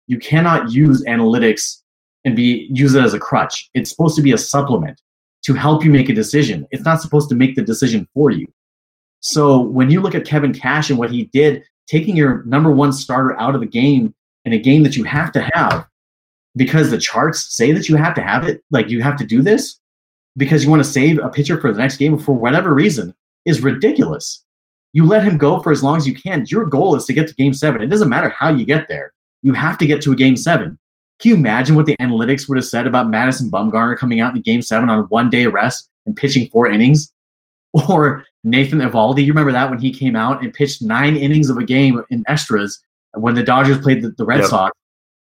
[0.07, 1.83] you cannot use analytics
[2.25, 3.71] and be use it as a crutch.
[3.75, 5.01] It's supposed to be a supplement
[5.45, 6.67] to help you make a decision.
[6.71, 8.47] It's not supposed to make the decision for you.
[9.21, 12.93] So when you look at Kevin Cash and what he did, taking your number one
[12.93, 14.15] starter out of the game
[14.45, 15.87] in a game that you have to have
[16.57, 19.43] because the charts say that you have to have it, like you have to do
[19.43, 19.81] this
[20.37, 23.15] because you want to save a pitcher for the next game for whatever reason
[23.45, 24.45] is ridiculous
[24.95, 26.47] you let him go for as long as you can.
[26.49, 27.83] Your goal is to get to game seven.
[27.83, 29.13] It doesn't matter how you get there.
[29.43, 30.79] You have to get to a game seven.
[31.19, 34.43] Can you imagine what the analytics would have said about Madison Bumgarner coming out in
[34.43, 37.13] game seven on one day rest and pitching four innings?
[37.89, 41.57] Or Nathan Eovaldi, you remember that when he came out and pitched nine innings of
[41.57, 42.81] a game in extras
[43.15, 44.49] when the Dodgers played the, the Red yep.
[44.49, 44.79] Sox?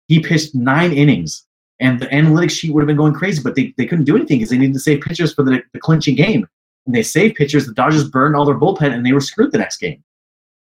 [0.09, 1.47] He pitched nine innings
[1.81, 4.37] and the analytics sheet would have been going crazy, but they, they couldn't do anything
[4.37, 6.47] because they needed to save pitchers for the, the clinching game
[6.87, 7.67] and they saved pitchers.
[7.67, 10.03] The Dodgers burned all their bullpen and they were screwed the next game.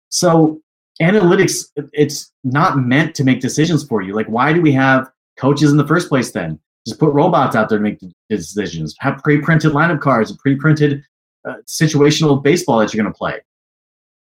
[0.10, 0.62] So
[1.02, 4.14] analytics, it's not meant to make decisions for you.
[4.14, 6.60] Like, why do we have coaches in the first place then?
[6.86, 8.00] Just put robots out there to make
[8.30, 8.96] decisions.
[9.00, 11.04] Have pre-printed lineup cards, pre-printed
[11.48, 13.40] uh, situational baseball that you're going to play.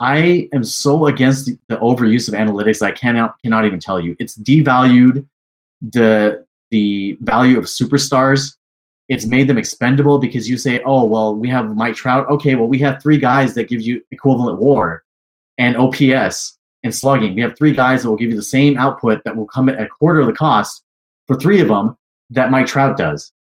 [0.01, 2.83] I am so against the overuse of analytics.
[2.83, 4.15] I cannot cannot even tell you.
[4.21, 5.27] It's devalued
[5.83, 8.58] the the value of superstars
[9.09, 12.29] it's made them expendable because you say, oh, well, we have Mike Trout.
[12.29, 15.05] Okay, well, we have three guys that give you equivalent war
[15.57, 17.35] and OPS and slugging.
[17.35, 19.81] We have three guys that will give you the same output that will come at
[19.81, 20.83] a quarter of the cost
[21.27, 21.97] for three of them
[22.31, 23.33] that Mike Trout does.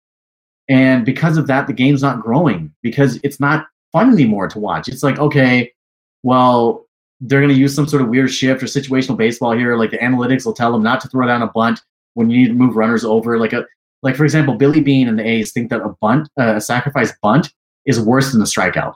[0.69, 4.89] And because of that, the game's not growing because it's not fun anymore to watch.
[4.89, 5.73] It's like, okay,
[6.23, 6.87] well,
[7.21, 9.77] they're going to use some sort of weird shift or situational baseball here.
[9.77, 11.81] Like the analytics will tell them not to throw down a bunt
[12.15, 13.39] when you need to move runners over.
[13.39, 13.65] Like a
[14.07, 17.13] like for example, Billy Beane and the A's think that a bunt, uh, a sacrifice
[17.23, 17.53] bunt,
[17.87, 18.95] is worse than a strikeout.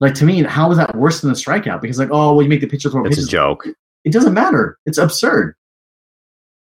[0.00, 1.82] Like to me, how is that worse than a strikeout?
[1.82, 3.04] Because like, oh, well, you make the pitcher throw.
[3.04, 3.28] It's pitches.
[3.28, 3.66] a joke.
[4.04, 4.78] It doesn't matter.
[4.86, 5.54] It's absurd.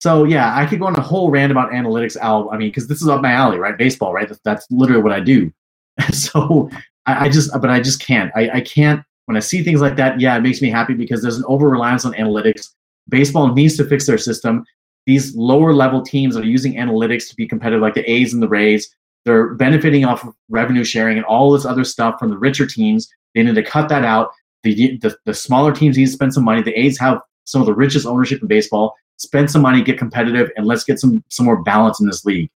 [0.01, 2.17] So yeah, I could go on a whole rant about analytics.
[2.17, 3.77] Al, I mean, because this is up my alley, right?
[3.77, 4.27] Baseball, right?
[4.27, 5.53] That's, that's literally what I do.
[6.11, 6.71] so
[7.05, 8.31] I, I, just, but I just can't.
[8.35, 9.03] I, I can't.
[9.25, 11.69] When I see things like that, yeah, it makes me happy because there's an over
[11.69, 12.69] reliance on analytics.
[13.09, 14.65] Baseball needs to fix their system.
[15.05, 18.47] These lower level teams are using analytics to be competitive, like the A's and the
[18.47, 18.95] Rays.
[19.25, 23.09] They're benefiting off of revenue sharing and all this other stuff from the richer teams.
[23.35, 24.31] They need to cut that out.
[24.63, 26.61] The, the, the smaller teams need to spend some money.
[26.61, 28.95] The A's have some of the richest ownership in baseball.
[29.17, 32.49] Spend some money, get competitive, and let's get some some more balance in this league.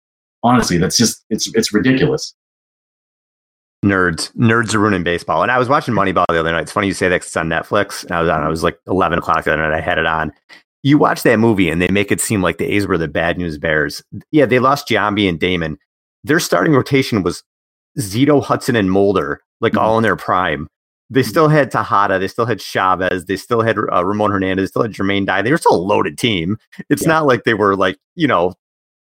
[0.43, 2.33] Honestly, that's just it's it's ridiculous.
[3.83, 5.43] Nerds, nerds are ruining baseball.
[5.43, 6.61] And I was watching Moneyball the other night.
[6.61, 8.03] It's funny you say that it's on Netflix.
[8.03, 8.41] And I was on.
[8.41, 9.77] I was like eleven o'clock the other night.
[9.77, 10.31] I had it on.
[10.85, 13.39] You watch that movie, and they make it seem like the A's were the bad
[13.39, 14.03] news bears.
[14.31, 15.79] Yeah, they lost Giambi and Damon.
[16.23, 17.41] Their starting rotation was
[17.97, 19.79] Zito, Hudson, and Mulder, like mm-hmm.
[19.79, 20.67] all in their prime.
[21.09, 21.29] They mm-hmm.
[21.29, 22.19] still had Tejada.
[22.19, 23.25] They still had Chavez.
[23.25, 24.69] They still had uh, Ramon Hernandez.
[24.69, 25.41] Still had Jermaine Dye.
[25.41, 26.57] They were still a loaded team.
[26.87, 27.13] It's yeah.
[27.13, 28.53] not like they were like you know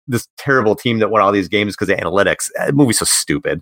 [0.08, 2.50] this terrible team that won all these games because of analytics.
[2.56, 3.62] That movie's so stupid.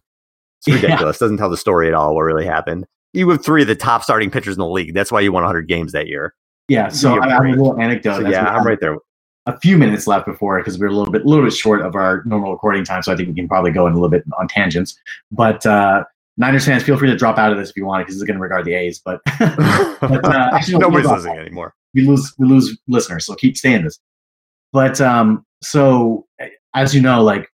[0.59, 1.17] It's ridiculous.
[1.17, 1.26] Yeah.
[1.26, 2.13] Doesn't tell the story at all.
[2.13, 2.86] What really happened?
[3.13, 4.93] You have three of the top starting pitchers in the league.
[4.93, 6.36] That's why you won 100 games that year.
[6.68, 6.89] Yeah.
[6.89, 8.22] So I, have a little anecdote.
[8.22, 8.97] So, yeah, I'm right there.
[9.47, 11.95] A few minutes left before because we're a little bit, a little bit short of
[11.95, 13.01] our normal recording time.
[13.01, 14.97] So I think we can probably go in a little bit on tangents.
[15.32, 16.03] But uh,
[16.38, 18.38] Niners fans, feel free to drop out of this if you want, because it's going
[18.38, 18.99] to regard the A's.
[18.99, 21.74] But, but uh, actually, nobody's listening anymore.
[21.93, 23.99] We lose we lose listeners, so keep staying this.
[24.72, 26.26] But um, so
[26.74, 27.49] as you know, like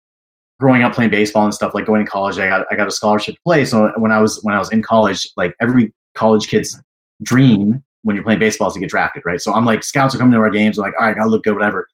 [0.60, 2.92] growing up playing baseball and stuff, like going to college, I got I got a
[2.92, 3.66] scholarship to play.
[3.66, 6.82] So when I was when I was in college, like every college kid's
[7.22, 9.42] dream when you're playing baseball is to get drafted, right?
[9.42, 11.44] So I'm like, scouts are coming to our games, like, all right, I gotta look
[11.44, 11.88] good, whatever.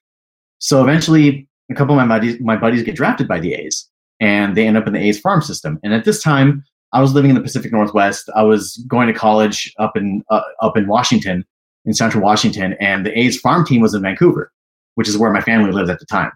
[0.58, 3.88] So eventually, a couple of my buddies my buddies get drafted by the A's,
[4.20, 5.78] and they end up in the A's farm system.
[5.82, 8.28] And at this time, I was living in the Pacific Northwest.
[8.34, 11.44] I was going to college up in uh, up in Washington,
[11.84, 14.52] in Central Washington, and the A's farm team was in Vancouver,
[14.96, 16.32] which is where my family lived at the time.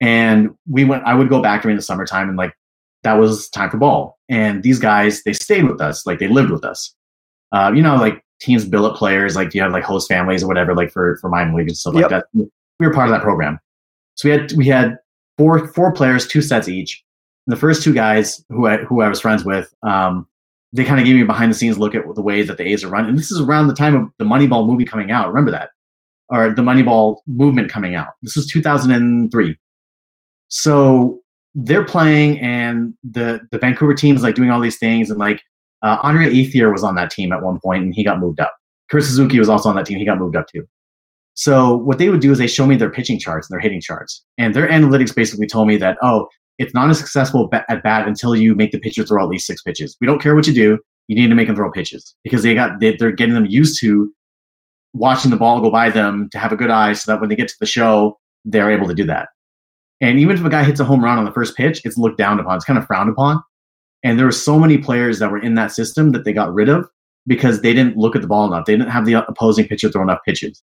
[0.00, 1.04] And we went.
[1.04, 2.54] I would go back during the summertime, and like
[3.02, 4.18] that was time for ball.
[4.28, 6.94] And these guys, they stayed with us, like they lived with us.
[7.52, 10.74] Uh, you know, like teams billet players, like you have like host families or whatever,
[10.74, 12.10] like for for minor league and stuff yep.
[12.10, 12.50] like that.
[12.78, 13.58] We were part of that program.
[14.14, 14.98] So we had we had
[15.38, 17.04] four four players, two sets each
[17.50, 20.26] the first two guys who I, who I was friends with, um,
[20.72, 22.66] they kind of gave me a behind the scenes look at the ways that the
[22.66, 23.06] A's are run.
[23.06, 25.28] And this is around the time of the Moneyball movie coming out.
[25.28, 25.70] Remember that?
[26.28, 28.10] Or the Moneyball movement coming out.
[28.22, 29.56] This was 2003.
[30.46, 31.20] So
[31.56, 35.10] they're playing, and the, the Vancouver team is like doing all these things.
[35.10, 35.42] And like
[35.82, 38.54] uh, Andre Ethier was on that team at one point, and he got moved up.
[38.90, 39.98] Chris Suzuki was also on that team.
[39.98, 40.66] He got moved up too.
[41.34, 43.80] So what they would do is they show me their pitching charts and their hitting
[43.80, 44.24] charts.
[44.36, 46.28] And their analytics basically told me that, oh,
[46.58, 49.62] it's not a successful at bat until you make the pitcher throw at least six
[49.62, 49.96] pitches.
[50.00, 50.78] We don't care what you do.
[51.08, 53.80] You need to make them throw pitches because they got they, they're getting them used
[53.80, 54.12] to
[54.92, 57.36] watching the ball go by them to have a good eye, so that when they
[57.36, 59.28] get to the show, they're able to do that.
[60.00, 62.18] And even if a guy hits a home run on the first pitch, it's looked
[62.18, 62.56] down upon.
[62.56, 63.42] It's kind of frowned upon.
[64.02, 66.68] And there were so many players that were in that system that they got rid
[66.68, 66.88] of
[67.26, 68.64] because they didn't look at the ball enough.
[68.64, 70.62] They didn't have the opposing pitcher throw enough pitches.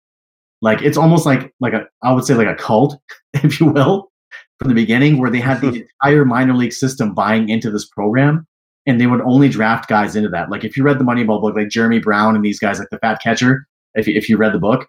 [0.62, 2.98] Like it's almost like like a I would say like a cult,
[3.34, 4.12] if you will,
[4.60, 8.48] from the beginning where they had the entire minor league system buying into this program
[8.86, 10.50] and they would only draft guys into that.
[10.50, 13.00] Like if you read the Moneyball book, like Jeremy Brown and these guys, like the
[13.00, 14.88] Fat Catcher, if if you read the book,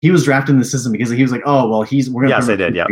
[0.00, 2.34] he was drafted in the system because he was like, oh well, he's we're gonna.
[2.34, 2.74] Yes, I did.
[2.74, 2.86] Yeah.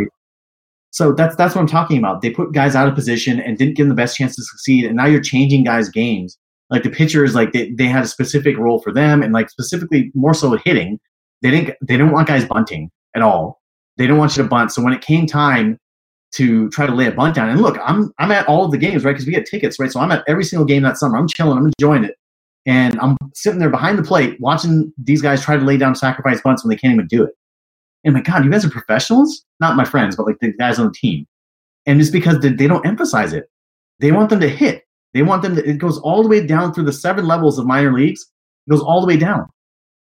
[0.91, 2.21] So that's that's what I'm talking about.
[2.21, 4.85] They put guys out of position and didn't give them the best chance to succeed,
[4.85, 6.37] and now you're changing guys' games.
[6.69, 10.11] Like the pitchers, like they, they had a specific role for them, and like specifically
[10.15, 10.99] more so hitting,
[11.41, 13.61] they didn't they didn't want guys bunting at all.
[13.97, 14.71] They didn't want you to bunt.
[14.71, 15.77] So when it came time
[16.31, 17.49] to try to lay a bunt down.
[17.49, 19.11] And look, I'm I'm at all of the games, right?
[19.11, 19.91] Because we get tickets, right?
[19.91, 21.17] So I'm at every single game that summer.
[21.17, 22.15] I'm chilling, I'm enjoying it.
[22.65, 26.41] And I'm sitting there behind the plate watching these guys try to lay down sacrifice
[26.41, 27.31] bunts when they can't even do it.
[28.03, 29.45] And my God, you guys are professionals?
[29.59, 31.27] Not my friends, but like the guys on the team.
[31.85, 33.49] And it's because they, they don't emphasize it.
[33.99, 34.83] They want them to hit.
[35.13, 37.65] They want them to, it goes all the way down through the seven levels of
[37.65, 38.21] minor leagues.
[38.67, 39.47] It goes all the way down.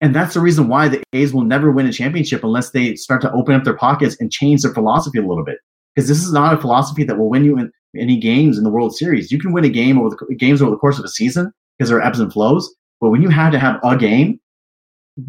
[0.02, 3.22] And that's the reason why the A's will never win a championship unless they start
[3.22, 5.60] to open up their pockets and change their philosophy a little bit
[5.96, 8.70] because this is not a philosophy that will win you in any games in the
[8.70, 9.32] World Series.
[9.32, 11.90] You can win a game over the games over the course of a season because
[11.90, 12.74] there are ebbs and flows.
[13.00, 14.40] But when you have to have a game,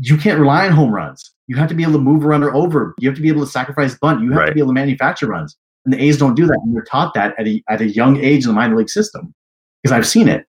[0.01, 1.33] you can't rely on home runs.
[1.49, 2.95] You have to be able to move a runner over.
[2.99, 4.21] You have to be able to sacrifice bunt.
[4.23, 4.47] You have right.
[4.47, 5.57] to be able to manufacture runs.
[5.85, 6.59] And the A's don't do that.
[6.63, 9.35] And they're taught that at a, at a young age in the minor league system
[9.83, 10.47] because I've seen it.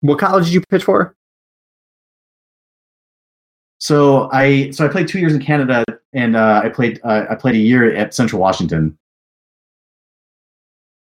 [0.00, 1.16] What college did you pitch for?
[3.78, 7.34] So I so I played two years in Canada, and uh, I played uh, I
[7.34, 8.96] played a year at Central Washington.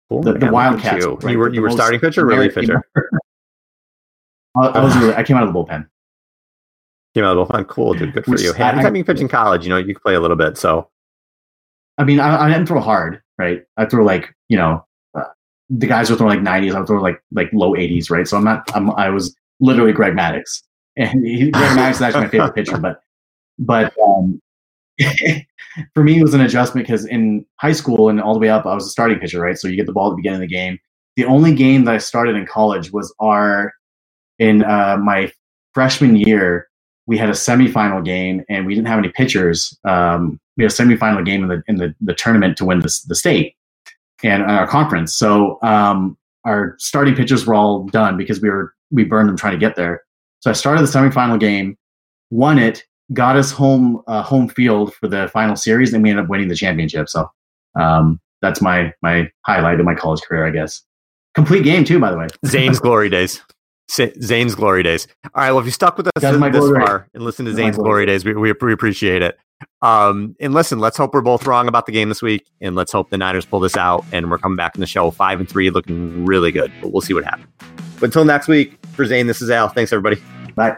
[0.10, 2.22] Cool, The- the man, look at Wildcats, You, right, you were you were starting pitcher,
[2.22, 2.82] or relief pitcher.
[4.56, 5.88] I, I was really, I came out of the bullpen.
[7.14, 7.68] Came out of the bullpen.
[7.68, 8.14] Cool, dude.
[8.14, 8.54] Good for Which you.
[8.54, 10.58] Hey, I- anytime you pitch in college, you know you can play a little bit.
[10.58, 10.90] So
[11.98, 13.64] I mean, I, I didn't throw hard, right?
[13.78, 14.86] I throw like you know,
[15.16, 15.24] uh,
[15.70, 16.76] the guys were throwing like 90s.
[16.76, 18.28] I was throwing like like low 80s, right?
[18.28, 18.70] So I'm not.
[18.76, 20.64] I'm, I was literally Greg Maddux,
[20.98, 22.78] and he, Greg Maddux is actually my favorite pitcher.
[22.78, 23.02] But
[23.60, 24.42] but um,
[25.94, 28.66] for me, it was an adjustment because in high school and all the way up,
[28.66, 29.58] I was a starting pitcher, right?
[29.58, 30.80] So you get the ball at the beginning of the game.
[31.16, 33.74] The only game that I started in college was our
[34.40, 35.32] in uh, my
[35.74, 36.70] freshman year.
[37.06, 39.78] We had a semifinal game, and we didn't have any pitchers.
[39.84, 43.02] Um, we had a semifinal game in the in the, the tournament to win the
[43.08, 43.56] the state
[44.24, 45.14] and our conference.
[45.14, 49.54] So um, our starting pitchers were all done because we were we burned them trying
[49.54, 50.04] to get there.
[50.40, 51.78] So I started the semifinal game,
[52.32, 52.84] won it,
[53.14, 56.48] got us home uh, home field for the final series, and we ended up winning
[56.48, 57.10] the championship.
[57.10, 57.30] So
[57.76, 60.82] um, that's my my highlight of my college career, I guess.
[61.36, 62.28] Complete game too, by the way.
[62.46, 63.42] Zane's glory days.
[63.90, 65.08] Zane's glory days.
[65.26, 65.52] All right.
[65.52, 67.90] Well, if you stuck with us this, this far and listen to That's Zane's glory
[67.90, 69.38] glory days, we, we, we appreciate it.
[69.82, 72.92] Um, and listen, let's hope we're both wrong about the game this week, and let's
[72.92, 75.48] hope the Niners pull this out, and we're coming back in the show five and
[75.48, 76.72] three, looking really good.
[76.82, 77.48] But we'll see what happens.
[78.00, 79.70] But until next week, for Zane, this is Al.
[79.70, 80.22] Thanks, everybody.
[80.56, 80.78] Bye.